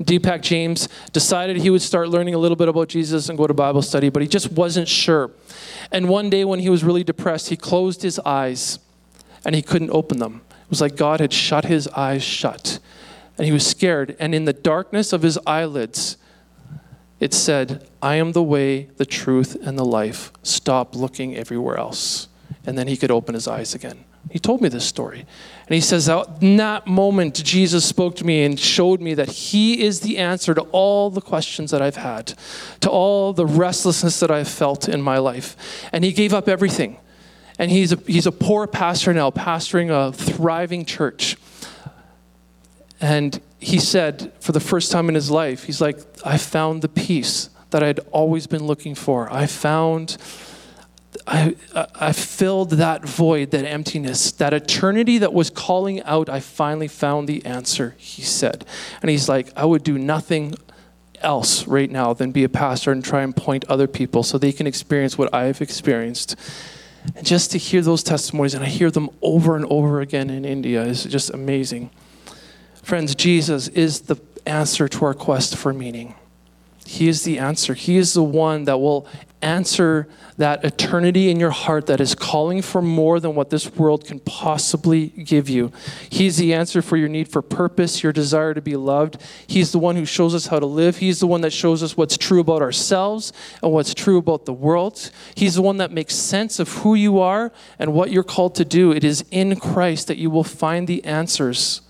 Deepak 0.00 0.40
James 0.40 0.88
decided 1.12 1.58
he 1.58 1.70
would 1.70 1.82
start 1.82 2.08
learning 2.08 2.34
a 2.34 2.38
little 2.38 2.56
bit 2.56 2.68
about 2.68 2.88
Jesus 2.88 3.28
and 3.28 3.36
go 3.36 3.46
to 3.46 3.54
Bible 3.54 3.82
study, 3.82 4.08
but 4.08 4.22
he 4.22 4.28
just 4.28 4.50
wasn't 4.52 4.88
sure. 4.88 5.30
And 5.92 6.08
one 6.08 6.30
day 6.30 6.44
when 6.44 6.60
he 6.60 6.70
was 6.70 6.82
really 6.82 7.04
depressed, 7.04 7.50
he 7.50 7.56
closed 7.56 8.02
his 8.02 8.18
eyes 8.20 8.78
and 9.44 9.54
he 9.54 9.62
couldn't 9.62 9.90
open 9.90 10.18
them. 10.18 10.40
It 10.50 10.70
was 10.70 10.80
like 10.80 10.96
God 10.96 11.20
had 11.20 11.32
shut 11.32 11.66
his 11.66 11.86
eyes 11.88 12.22
shut. 12.22 12.78
And 13.36 13.46
he 13.46 13.52
was 13.52 13.66
scared. 13.66 14.16
And 14.18 14.34
in 14.34 14.44
the 14.44 14.52
darkness 14.52 15.12
of 15.12 15.22
his 15.22 15.38
eyelids, 15.46 16.16
it 17.20 17.32
said, 17.32 17.88
I 18.02 18.16
am 18.16 18.32
the 18.32 18.42
way, 18.42 18.84
the 18.96 19.06
truth, 19.06 19.56
and 19.62 19.78
the 19.78 19.84
life. 19.84 20.32
Stop 20.42 20.94
looking 20.94 21.36
everywhere 21.36 21.76
else. 21.76 22.28
And 22.66 22.76
then 22.76 22.88
he 22.88 22.96
could 22.96 23.10
open 23.10 23.34
his 23.34 23.48
eyes 23.48 23.74
again. 23.74 24.04
He 24.30 24.38
told 24.38 24.62
me 24.62 24.68
this 24.68 24.86
story. 24.86 25.20
And 25.66 25.74
he 25.74 25.80
says, 25.80 26.08
In 26.40 26.56
that 26.56 26.86
moment, 26.86 27.42
Jesus 27.44 27.84
spoke 27.84 28.16
to 28.16 28.24
me 28.24 28.44
and 28.44 28.58
showed 28.58 29.00
me 29.00 29.14
that 29.14 29.28
He 29.28 29.82
is 29.82 30.00
the 30.00 30.16
answer 30.16 30.54
to 30.54 30.62
all 30.72 31.10
the 31.10 31.20
questions 31.20 31.70
that 31.70 31.82
I've 31.82 31.96
had, 31.96 32.32
to 32.80 32.90
all 32.90 33.34
the 33.34 33.44
restlessness 33.44 34.18
that 34.20 34.30
I've 34.30 34.48
felt 34.48 34.88
in 34.88 35.02
my 35.02 35.18
life. 35.18 35.56
And 35.92 36.04
He 36.04 36.12
gave 36.12 36.32
up 36.32 36.48
everything. 36.48 36.98
And 37.58 37.70
he's 37.70 37.92
a, 37.92 37.96
he's 38.06 38.26
a 38.26 38.32
poor 38.32 38.66
pastor 38.66 39.14
now, 39.14 39.30
pastoring 39.30 39.90
a 39.90 40.12
thriving 40.12 40.84
church. 40.84 41.36
And 43.00 43.40
he 43.64 43.78
said, 43.78 44.32
for 44.40 44.52
the 44.52 44.60
first 44.60 44.92
time 44.92 45.08
in 45.08 45.14
his 45.14 45.30
life, 45.30 45.64
he's 45.64 45.80
like, 45.80 45.98
I 46.24 46.36
found 46.36 46.82
the 46.82 46.88
peace 46.88 47.48
that 47.70 47.82
I'd 47.82 48.00
always 48.12 48.46
been 48.46 48.66
looking 48.66 48.94
for. 48.94 49.32
I 49.32 49.46
found 49.46 50.18
I, 51.26 51.56
I 51.94 52.12
filled 52.12 52.70
that 52.72 53.06
void, 53.06 53.52
that 53.52 53.64
emptiness, 53.64 54.32
that 54.32 54.52
eternity 54.52 55.18
that 55.18 55.32
was 55.32 55.48
calling 55.48 56.02
out. 56.02 56.28
I 56.28 56.40
finally 56.40 56.88
found 56.88 57.28
the 57.28 57.44
answer, 57.46 57.94
he 57.98 58.22
said. 58.22 58.66
And 59.00 59.10
he's 59.10 59.28
like, 59.28 59.48
I 59.56 59.64
would 59.64 59.82
do 59.84 59.96
nothing 59.96 60.54
else 61.20 61.66
right 61.66 61.90
now 61.90 62.12
than 62.12 62.32
be 62.32 62.44
a 62.44 62.48
pastor 62.48 62.92
and 62.92 63.02
try 63.02 63.22
and 63.22 63.34
point 63.34 63.64
other 63.70 63.86
people 63.86 64.22
so 64.22 64.36
they 64.36 64.52
can 64.52 64.66
experience 64.66 65.16
what 65.16 65.32
I've 65.32 65.62
experienced. 65.62 66.36
And 67.16 67.24
just 67.24 67.52
to 67.52 67.58
hear 67.58 67.80
those 67.80 68.02
testimonies, 68.02 68.52
and 68.52 68.64
I 68.64 68.68
hear 68.68 68.90
them 68.90 69.08
over 69.22 69.56
and 69.56 69.64
over 69.66 70.00
again 70.00 70.28
in 70.28 70.44
India, 70.44 70.82
is 70.82 71.04
just 71.04 71.30
amazing. 71.30 71.90
Friends, 72.84 73.14
Jesus 73.14 73.68
is 73.68 74.02
the 74.02 74.20
answer 74.44 74.88
to 74.88 75.06
our 75.06 75.14
quest 75.14 75.56
for 75.56 75.72
meaning. 75.72 76.14
He 76.84 77.08
is 77.08 77.22
the 77.22 77.38
answer. 77.38 77.72
He 77.72 77.96
is 77.96 78.12
the 78.12 78.22
one 78.22 78.64
that 78.64 78.76
will 78.76 79.08
answer 79.40 80.06
that 80.36 80.62
eternity 80.66 81.30
in 81.30 81.40
your 81.40 81.50
heart 81.50 81.86
that 81.86 81.98
is 81.98 82.14
calling 82.14 82.60
for 82.60 82.82
more 82.82 83.20
than 83.20 83.34
what 83.34 83.48
this 83.48 83.74
world 83.74 84.04
can 84.04 84.20
possibly 84.20 85.06
give 85.06 85.48
you. 85.48 85.72
He's 86.10 86.36
the 86.36 86.52
answer 86.52 86.82
for 86.82 86.98
your 86.98 87.08
need 87.08 87.26
for 87.26 87.40
purpose, 87.40 88.02
your 88.02 88.12
desire 88.12 88.52
to 88.52 88.60
be 88.60 88.76
loved. 88.76 89.16
He's 89.46 89.72
the 89.72 89.78
one 89.78 89.96
who 89.96 90.04
shows 90.04 90.34
us 90.34 90.48
how 90.48 90.58
to 90.58 90.66
live. 90.66 90.98
He's 90.98 91.20
the 91.20 91.26
one 91.26 91.40
that 91.40 91.54
shows 91.54 91.82
us 91.82 91.96
what's 91.96 92.18
true 92.18 92.40
about 92.40 92.60
ourselves 92.60 93.32
and 93.62 93.72
what's 93.72 93.94
true 93.94 94.18
about 94.18 94.44
the 94.44 94.52
world. 94.52 95.10
He's 95.34 95.54
the 95.54 95.62
one 95.62 95.78
that 95.78 95.90
makes 95.90 96.14
sense 96.14 96.58
of 96.58 96.68
who 96.68 96.94
you 96.94 97.18
are 97.18 97.50
and 97.78 97.94
what 97.94 98.10
you're 98.10 98.22
called 98.22 98.54
to 98.56 98.64
do. 98.66 98.92
It 98.92 99.04
is 99.04 99.24
in 99.30 99.56
Christ 99.56 100.08
that 100.08 100.18
you 100.18 100.28
will 100.28 100.44
find 100.44 100.86
the 100.86 101.02
answers 101.06 101.80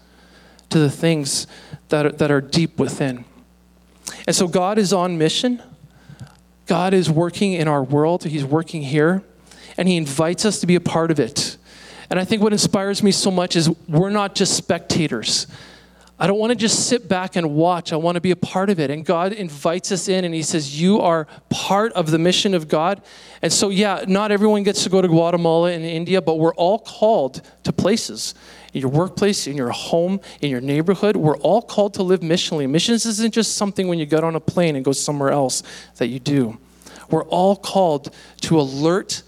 to 0.74 0.80
the 0.80 0.90
things 0.90 1.46
that 1.88 2.04
are, 2.04 2.10
that 2.10 2.32
are 2.32 2.40
deep 2.40 2.80
within. 2.80 3.24
And 4.26 4.34
so 4.34 4.48
God 4.48 4.76
is 4.76 4.92
on 4.92 5.16
mission. 5.16 5.62
God 6.66 6.92
is 6.92 7.08
working 7.08 7.52
in 7.52 7.68
our 7.68 7.84
world, 7.84 8.24
He's 8.24 8.44
working 8.44 8.82
here, 8.82 9.22
and 9.76 9.86
He 9.86 9.96
invites 9.96 10.44
us 10.44 10.58
to 10.60 10.66
be 10.66 10.74
a 10.74 10.80
part 10.80 11.12
of 11.12 11.20
it. 11.20 11.58
And 12.10 12.18
I 12.18 12.24
think 12.24 12.42
what 12.42 12.52
inspires 12.52 13.04
me 13.04 13.12
so 13.12 13.30
much 13.30 13.54
is 13.54 13.70
we're 13.88 14.10
not 14.10 14.34
just 14.34 14.56
spectators. 14.56 15.46
I 16.16 16.28
don't 16.28 16.38
want 16.38 16.50
to 16.50 16.56
just 16.56 16.86
sit 16.88 17.08
back 17.08 17.34
and 17.34 17.56
watch. 17.56 17.92
I 17.92 17.96
want 17.96 18.14
to 18.14 18.20
be 18.20 18.30
a 18.30 18.36
part 18.36 18.70
of 18.70 18.78
it. 18.78 18.88
And 18.88 19.04
God 19.04 19.32
invites 19.32 19.90
us 19.90 20.08
in 20.08 20.24
and 20.24 20.32
He 20.32 20.42
says, 20.42 20.80
You 20.80 21.00
are 21.00 21.26
part 21.48 21.92
of 21.94 22.10
the 22.10 22.18
mission 22.18 22.54
of 22.54 22.68
God. 22.68 23.02
And 23.42 23.52
so, 23.52 23.68
yeah, 23.68 24.04
not 24.06 24.30
everyone 24.30 24.62
gets 24.62 24.84
to 24.84 24.90
go 24.90 25.02
to 25.02 25.08
Guatemala 25.08 25.72
and 25.72 25.84
India, 25.84 26.22
but 26.22 26.38
we're 26.38 26.54
all 26.54 26.78
called 26.78 27.42
to 27.64 27.72
places. 27.72 28.34
In 28.72 28.80
your 28.80 28.90
workplace, 28.90 29.46
in 29.46 29.56
your 29.56 29.70
home, 29.70 30.20
in 30.40 30.50
your 30.50 30.60
neighborhood, 30.60 31.16
we're 31.16 31.38
all 31.38 31.62
called 31.62 31.94
to 31.94 32.02
live 32.02 32.20
missionally. 32.20 32.68
Missions 32.68 33.06
isn't 33.06 33.34
just 33.34 33.56
something 33.56 33.88
when 33.88 33.98
you 33.98 34.06
get 34.06 34.24
on 34.24 34.36
a 34.36 34.40
plane 34.40 34.76
and 34.76 34.84
go 34.84 34.92
somewhere 34.92 35.30
else 35.30 35.62
that 35.96 36.08
you 36.08 36.20
do. 36.20 36.58
We're 37.10 37.24
all 37.24 37.56
called 37.56 38.14
to 38.42 38.60
alert 38.60 39.22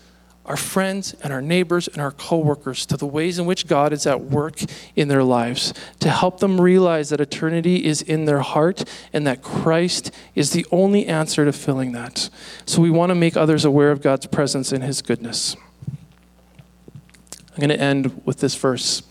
our 0.47 0.57
friends 0.57 1.15
and 1.23 1.33
our 1.33 1.43
neighbors 1.43 1.89
and 1.89 2.01
our 2.01 2.13
coworkers 2.13 2.87
to 2.87 2.97
the 2.97 3.07
ways 3.07 3.39
in 3.39 3.47
which 3.47 3.67
God 3.67 3.93
is 3.93 4.07
at 4.07 4.23
work 4.23 4.61
in 4.95 5.09
their 5.09 5.25
lives, 5.25 5.75
to 6.01 6.09
help 6.09 6.41
them 6.41 6.61
realize 6.61 7.11
that 7.11 7.21
eternity 7.21 7.85
is 7.85 8.01
in 8.01 8.25
their 8.25 8.41
heart 8.41 8.85
and 9.13 9.27
that 9.27 9.43
Christ 9.43 10.11
is 10.35 10.53
the 10.53 10.65
only 10.71 11.07
answer 11.07 11.45
to 11.45 11.53
filling 11.53 11.93
that. 11.93 12.31
So 12.65 12.81
we 12.81 12.91
want 12.91 13.11
to 13.11 13.15
make 13.15 13.37
others 13.37 13.65
aware 13.65 13.91
of 13.91 14.01
God's 14.01 14.27
presence 14.27 14.73
and 14.73 14.83
his 14.83 15.03
goodness. 15.03 15.57
I'm 17.57 17.61
going 17.61 17.71
to 17.71 17.81
end 17.81 18.23
with 18.25 18.39
this 18.39 18.55
verse. 18.55 19.03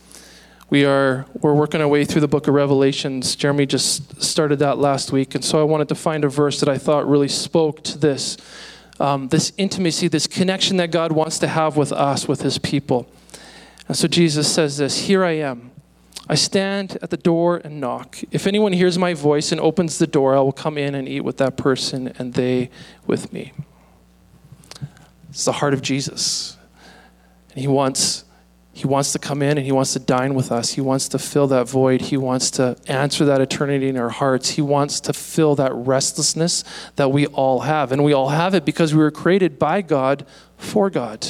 We 0.69 0.85
are 0.85 1.25
we're 1.41 1.53
working 1.53 1.81
our 1.81 1.87
way 1.87 2.05
through 2.05 2.21
the 2.21 2.27
book 2.27 2.47
of 2.47 2.53
Revelations. 2.53 3.35
Jeremy 3.35 3.65
just 3.65 4.21
started 4.21 4.59
that 4.59 4.77
last 4.77 5.11
week, 5.11 5.35
and 5.35 5.43
so 5.43 5.59
I 5.59 5.63
wanted 5.63 5.89
to 5.89 5.95
find 5.95 6.23
a 6.23 6.29
verse 6.29 6.59
that 6.59 6.69
I 6.69 6.77
thought 6.77 7.07
really 7.07 7.27
spoke 7.27 7.83
to 7.83 7.97
this 7.97 8.37
um, 8.99 9.27
this 9.29 9.53
intimacy, 9.57 10.07
this 10.07 10.27
connection 10.27 10.77
that 10.77 10.91
God 10.91 11.11
wants 11.11 11.39
to 11.39 11.47
have 11.47 11.77
with 11.77 11.91
us, 11.91 12.27
with 12.27 12.41
his 12.41 12.57
people. 12.57 13.09
And 13.87 13.95
so 13.95 14.07
Jesus 14.07 14.51
says 14.51 14.77
this 14.77 15.05
Here 15.05 15.23
I 15.23 15.31
am. 15.31 15.71
I 16.27 16.35
stand 16.35 16.97
at 17.03 17.11
the 17.11 17.17
door 17.17 17.61
and 17.63 17.79
knock. 17.79 18.17
If 18.31 18.47
anyone 18.47 18.73
hears 18.73 18.97
my 18.97 19.13
voice 19.13 19.51
and 19.51 19.61
opens 19.61 19.99
the 19.99 20.07
door, 20.07 20.35
I 20.35 20.39
will 20.39 20.51
come 20.51 20.77
in 20.77 20.95
and 20.95 21.07
eat 21.07 21.21
with 21.21 21.37
that 21.37 21.55
person 21.55 22.13
and 22.17 22.33
they 22.33 22.71
with 23.05 23.31
me. 23.31 23.53
It's 25.29 25.45
the 25.45 25.51
heart 25.51 25.73
of 25.73 25.83
Jesus. 25.83 26.57
And 27.51 27.59
he 27.59 27.67
wants 27.67 28.24
he 28.75 28.87
wants 28.87 29.13
to 29.13 29.19
come 29.19 29.41
in 29.41 29.57
and 29.57 29.65
He 29.65 29.71
wants 29.71 29.93
to 29.93 29.99
dine 29.99 30.33
with 30.33 30.51
us. 30.51 30.73
He 30.73 30.81
wants 30.81 31.07
to 31.07 31.17
fill 31.17 31.47
that 31.47 31.69
void. 31.69 32.01
He 32.01 32.17
wants 32.17 32.51
to 32.51 32.75
answer 32.87 33.23
that 33.23 33.39
eternity 33.39 33.87
in 33.87 33.95
our 33.95 34.09
hearts. 34.09 34.49
He 34.49 34.61
wants 34.61 34.99
to 34.99 35.13
fill 35.13 35.55
that 35.55 35.73
restlessness 35.73 36.65
that 36.97 37.09
we 37.09 37.25
all 37.27 37.61
have. 37.61 37.93
And 37.93 38.03
we 38.03 38.11
all 38.11 38.27
have 38.27 38.53
it 38.53 38.65
because 38.65 38.93
we 38.93 39.01
were 39.01 39.11
created 39.11 39.57
by 39.57 39.81
God 39.81 40.25
for 40.57 40.89
God. 40.89 41.25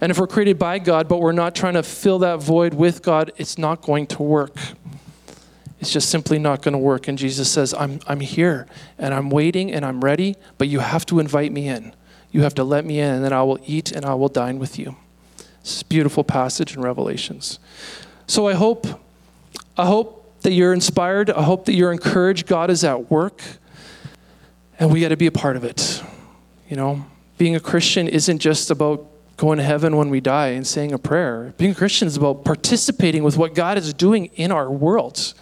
And 0.00 0.10
if 0.10 0.18
we're 0.18 0.26
created 0.26 0.58
by 0.58 0.78
God, 0.78 1.08
but 1.08 1.20
we're 1.20 1.32
not 1.32 1.54
trying 1.54 1.74
to 1.74 1.82
fill 1.82 2.20
that 2.20 2.40
void 2.40 2.72
with 2.72 3.02
God, 3.02 3.32
it's 3.36 3.58
not 3.58 3.82
going 3.82 4.06
to 4.06 4.22
work. 4.22 4.56
It's 5.80 5.92
just 5.92 6.08
simply 6.08 6.38
not 6.38 6.62
going 6.62 6.72
to 6.72 6.78
work. 6.78 7.06
And 7.06 7.18
Jesus 7.18 7.50
says, 7.50 7.74
I'm, 7.74 8.00
I'm 8.06 8.20
here 8.20 8.66
and 8.96 9.12
I'm 9.12 9.28
waiting 9.28 9.70
and 9.74 9.84
I'm 9.84 10.00
ready, 10.00 10.36
but 10.56 10.68
you 10.68 10.78
have 10.78 11.04
to 11.06 11.18
invite 11.18 11.52
me 11.52 11.68
in. 11.68 11.94
You 12.30 12.44
have 12.44 12.54
to 12.54 12.64
let 12.64 12.86
me 12.86 12.98
in, 12.98 13.14
and 13.14 13.24
then 13.24 13.34
I 13.34 13.42
will 13.42 13.58
eat 13.66 13.92
and 13.92 14.06
I 14.06 14.14
will 14.14 14.28
dine 14.28 14.58
with 14.58 14.78
you. 14.78 14.96
Beautiful 15.88 16.24
passage 16.24 16.74
in 16.74 16.82
Revelations. 16.82 17.58
So 18.26 18.48
I 18.48 18.54
hope, 18.54 18.86
I 19.76 19.86
hope 19.86 20.40
that 20.42 20.52
you're 20.52 20.72
inspired. 20.72 21.30
I 21.30 21.42
hope 21.42 21.66
that 21.66 21.74
you're 21.74 21.92
encouraged. 21.92 22.46
God 22.46 22.70
is 22.70 22.84
at 22.84 23.10
work, 23.10 23.42
and 24.78 24.92
we 24.92 25.00
got 25.00 25.08
to 25.08 25.16
be 25.16 25.26
a 25.26 25.32
part 25.32 25.56
of 25.56 25.64
it. 25.64 26.02
You 26.68 26.76
know, 26.76 27.06
being 27.36 27.54
a 27.54 27.60
Christian 27.60 28.08
isn't 28.08 28.38
just 28.38 28.70
about 28.70 29.06
going 29.36 29.58
to 29.58 29.64
heaven 29.64 29.96
when 29.96 30.10
we 30.10 30.20
die 30.20 30.48
and 30.48 30.66
saying 30.66 30.92
a 30.92 30.98
prayer. 30.98 31.54
Being 31.56 31.72
a 31.72 31.74
Christian 31.74 32.08
is 32.08 32.16
about 32.16 32.44
participating 32.44 33.22
with 33.22 33.36
what 33.36 33.54
God 33.54 33.78
is 33.78 33.94
doing 33.94 34.26
in 34.34 34.50
our 34.50 34.70
world 34.70 35.34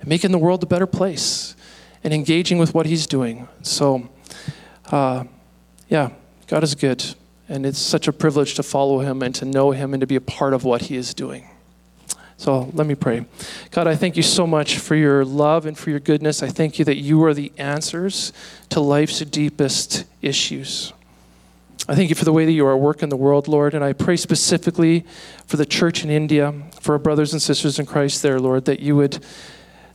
and 0.00 0.08
making 0.08 0.32
the 0.32 0.38
world 0.38 0.62
a 0.62 0.66
better 0.66 0.86
place 0.86 1.54
and 2.02 2.14
engaging 2.14 2.58
with 2.58 2.72
what 2.72 2.86
He's 2.86 3.06
doing. 3.06 3.46
So, 3.62 4.08
uh, 4.90 5.24
yeah, 5.88 6.10
God 6.46 6.64
is 6.64 6.74
good. 6.74 7.04
And 7.48 7.64
it's 7.64 7.78
such 7.78 8.08
a 8.08 8.12
privilege 8.12 8.54
to 8.54 8.62
follow 8.62 9.00
him 9.00 9.22
and 9.22 9.34
to 9.36 9.44
know 9.44 9.70
him 9.70 9.94
and 9.94 10.00
to 10.00 10.06
be 10.06 10.16
a 10.16 10.20
part 10.20 10.52
of 10.52 10.64
what 10.64 10.82
he 10.82 10.96
is 10.96 11.14
doing. 11.14 11.48
So 12.38 12.70
let 12.74 12.86
me 12.86 12.94
pray. 12.94 13.24
God, 13.70 13.86
I 13.86 13.94
thank 13.96 14.16
you 14.16 14.22
so 14.22 14.46
much 14.46 14.78
for 14.78 14.94
your 14.94 15.24
love 15.24 15.64
and 15.64 15.76
for 15.76 15.90
your 15.90 16.00
goodness. 16.00 16.42
I 16.42 16.48
thank 16.48 16.78
you 16.78 16.84
that 16.84 16.96
you 16.96 17.24
are 17.24 17.32
the 17.32 17.50
answers 17.56 18.32
to 18.70 18.80
life's 18.80 19.20
deepest 19.20 20.04
issues. 20.20 20.92
I 21.88 21.94
thank 21.94 22.08
you 22.08 22.16
for 22.16 22.24
the 22.24 22.32
way 22.32 22.44
that 22.44 22.52
you 22.52 22.66
are 22.66 22.76
working 22.76 23.08
the 23.08 23.16
world, 23.16 23.48
Lord. 23.48 23.72
And 23.72 23.84
I 23.84 23.92
pray 23.92 24.16
specifically 24.16 25.06
for 25.46 25.56
the 25.56 25.64
church 25.64 26.02
in 26.02 26.10
India, 26.10 26.52
for 26.80 26.92
our 26.92 26.98
brothers 26.98 27.32
and 27.32 27.40
sisters 27.40 27.78
in 27.78 27.86
Christ 27.86 28.22
there, 28.22 28.40
Lord, 28.40 28.64
that 28.64 28.80
you 28.80 28.96
would 28.96 29.24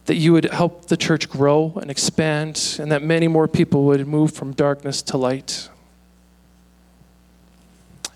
that 0.06 0.16
you 0.16 0.34
would 0.34 0.46
help 0.46 0.88
the 0.88 0.98
church 0.98 1.30
grow 1.30 1.78
and 1.80 1.92
expand, 1.92 2.78
and 2.80 2.92
that 2.92 3.04
many 3.04 3.28
more 3.28 3.48
people 3.48 3.84
would 3.84 4.08
move 4.08 4.34
from 4.34 4.52
darkness 4.52 5.04
to 5.04 5.16
light. 5.16 5.70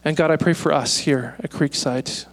And 0.06 0.16
God, 0.16 0.30
I 0.30 0.38
pray 0.38 0.54
for 0.54 0.72
us 0.72 1.00
here 1.00 1.36
at 1.40 1.50
Creekside 1.50 2.28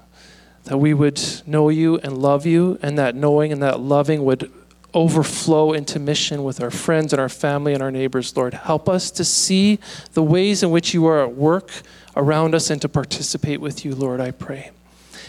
that 0.65 0.77
we 0.77 0.93
would 0.95 1.21
know 1.47 1.71
you 1.71 1.99
and 1.99 2.19
love 2.19 2.47
you, 2.47 2.79
and 2.83 2.99
that 2.99 3.17
knowing 3.17 3.51
and 3.51 3.63
that 3.63 3.81
loving 3.81 4.25
would 4.25 4.53
overflow 4.95 5.73
into 5.73 5.99
mission 5.99 6.45
with 6.45 6.61
our 6.61 6.71
friends 6.71 7.13
and 7.13 7.19
our 7.19 7.31
family 7.31 7.73
and 7.73 7.83
our 7.83 7.91
neighbors, 7.91 8.37
Lord. 8.37 8.55
Help 8.55 8.89
us 8.89 9.11
to 9.13 9.25
see 9.25 9.79
the 10.13 10.23
ways 10.23 10.63
in 10.63 10.71
which 10.71 10.93
you 10.93 11.07
are 11.07 11.23
at 11.23 11.35
work 11.35 11.71
around 12.15 12.55
us 12.55 12.69
and 12.71 12.81
to 12.83 12.89
participate 12.89 13.61
with 13.61 13.85
you, 13.85 13.95
Lord, 13.95 14.21
I 14.21 14.31
pray. 14.31 14.71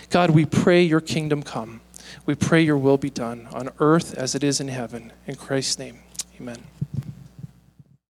God, 0.10 0.32
we 0.32 0.46
pray 0.46 0.84
your 0.84 1.02
kingdom 1.02 1.44
come. 1.44 1.82
We 2.26 2.36
pray 2.36 2.62
your 2.62 2.78
will 2.78 2.98
be 2.98 3.10
done 3.10 3.48
on 3.54 3.70
earth 3.80 4.14
as 4.16 4.36
it 4.36 4.44
is 4.44 4.60
in 4.60 4.68
heaven. 4.68 5.14
In 5.26 5.36
Christ's 5.36 5.80
name, 5.80 6.00
amen. 6.40 6.58